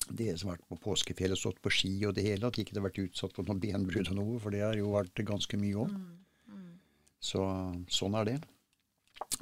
dere 0.10 0.34
som 0.42 0.50
har 0.50 0.58
vært 0.58 0.66
på 0.72 0.80
påskefjellet, 0.88 1.38
stått 1.38 1.62
på 1.62 1.70
ski 1.74 1.94
og 2.10 2.16
det 2.18 2.26
hele, 2.26 2.50
at 2.50 2.58
ikke 2.58 2.74
det 2.74 2.82
har 2.82 2.88
vært 2.88 3.04
utsatt 3.04 3.38
for 3.38 3.46
noe 3.46 3.62
benbrudd 3.62 4.10
og 4.10 4.18
noe, 4.18 4.40
for 4.42 4.58
det 4.58 4.66
har 4.66 4.82
jo 4.82 4.96
vært 4.96 5.22
ganske 5.30 5.62
mye 5.62 5.86
òg. 5.86 5.94
Så 7.20 7.44
sånn 7.92 8.16
er 8.16 8.26
det. 8.26 8.38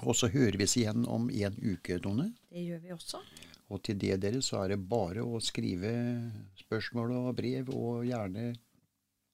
Og 0.03 0.15
så 0.17 0.27
hører 0.33 0.57
vi 0.57 0.65
igjen 0.81 1.05
om 1.07 1.29
en 1.29 1.57
uke, 1.61 1.99
Tone. 2.01 2.31
Det 2.49 2.63
gjør 2.65 2.79
vi 2.81 2.93
også. 2.95 3.21
Og 3.69 3.81
til 3.83 3.97
det 3.99 4.15
dere 4.23 4.39
så 4.41 4.63
er 4.63 4.73
det 4.73 4.79
bare 4.89 5.21
å 5.27 5.39
skrive 5.43 5.91
spørsmål 6.57 7.11
og 7.19 7.35
brev, 7.37 7.69
og 7.75 8.05
gjerne 8.07 8.53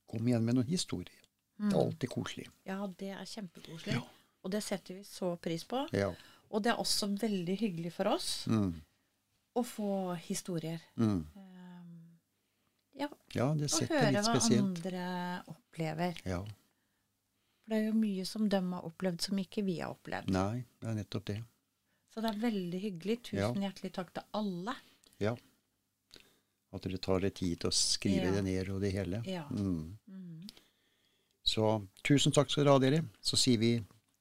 kom 0.10 0.28
igjen 0.28 0.44
med 0.46 0.58
noen 0.58 0.68
historier. 0.70 1.20
Det 1.58 1.70
er 1.72 1.80
alltid 1.80 2.10
koselig. 2.10 2.48
Ja, 2.68 2.80
det 3.00 3.12
er 3.14 3.28
kjempekoselig. 3.30 3.94
Ja. 3.96 4.02
Og 4.44 4.52
det 4.52 4.64
setter 4.66 4.98
vi 4.98 5.04
så 5.08 5.36
pris 5.40 5.64
på. 5.70 5.86
Ja. 5.96 6.10
Og 6.52 6.64
det 6.66 6.74
er 6.74 6.82
også 6.82 7.08
veldig 7.22 7.56
hyggelig 7.62 7.94
for 7.96 8.10
oss 8.12 8.48
Mm. 8.48 8.74
å 9.56 9.64
få 9.64 10.16
historier. 10.28 10.82
Mm. 10.98 11.24
Um, 11.36 12.20
ja, 13.00 13.08
ja, 13.34 13.54
det 13.54 13.70
og 13.72 13.88
høre 13.90 14.12
hva 14.26 14.36
andre 14.60 15.06
opplever. 15.48 16.20
Ja. 16.26 16.42
For 17.63 17.71
det 17.73 17.80
er 17.80 17.86
jo 17.88 17.95
mye 17.95 18.26
som 18.28 18.49
de 18.52 18.60
har 18.73 18.84
opplevd 18.88 19.21
som 19.23 19.39
ikke 19.39 19.63
vi 19.63 19.78
har 19.80 19.93
opplevd. 19.95 20.30
Nei, 20.36 20.65
det 20.82 20.89
er 20.91 20.97
nettopp 20.99 21.26
det. 21.30 21.38
Så 22.13 22.21
det 22.21 22.30
er 22.34 22.41
veldig 22.43 22.80
hyggelig. 22.84 23.15
Tusen 23.32 23.63
hjertelig 23.63 23.93
takk 23.95 24.12
til 24.13 24.26
alle. 24.38 24.76
Ja. 25.23 25.32
At 26.73 26.84
dere 26.86 26.99
tar 27.02 27.21
dere 27.23 27.32
tid 27.34 27.60
til 27.62 27.69
å 27.69 27.73
skrive 27.73 28.28
Ja. 28.28 28.32
det 28.36 28.43
ned 28.43 28.69
og 28.73 28.82
det 28.84 28.91
hele. 28.93 29.21
Ja. 29.30 29.45
Mm. 29.49 29.97
Mm. 30.10 30.47
Så 31.43 31.88
tusen 32.03 32.32
takk 32.36 32.49
skal 32.51 32.66
dere 32.66 32.74
ha, 32.76 32.80
dere. 32.84 33.01
Så 33.22 33.38
sier 33.39 33.57
vi 33.61 33.72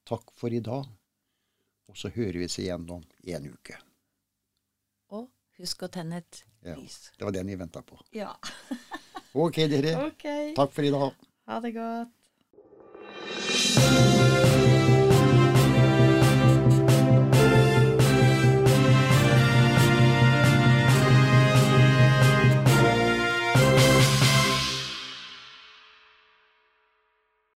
takk 0.05 0.31
for 0.39 0.53
i 0.53 0.59
dag. 0.63 0.87
Og 1.91 1.97
så 1.99 2.09
hører 2.15 2.39
vi 2.39 2.45
oss 2.47 2.57
igjen 2.63 2.87
om 2.89 3.03
en 3.27 3.47
uke. 3.51 3.75
Og 5.13 5.27
husk 5.59 5.83
å 5.85 5.91
tenne 5.91 6.17
et 6.23 6.43
Ja. 6.63 6.75
lys. 6.75 7.11
Det 7.17 7.25
var 7.25 7.31
den 7.35 7.47
vi 7.47 7.55
venta 7.55 7.81
på. 7.81 7.99
Ja. 8.13 8.33
Ok, 9.35 9.55
dere. 9.65 9.95
Ok. 10.11 10.23
Takk 10.55 10.71
for 10.71 10.85
i 10.85 10.91
dag. 10.93 11.13
Ha 11.49 11.55
det 11.59 11.71
godt. 11.73 12.11
you 13.25 14.32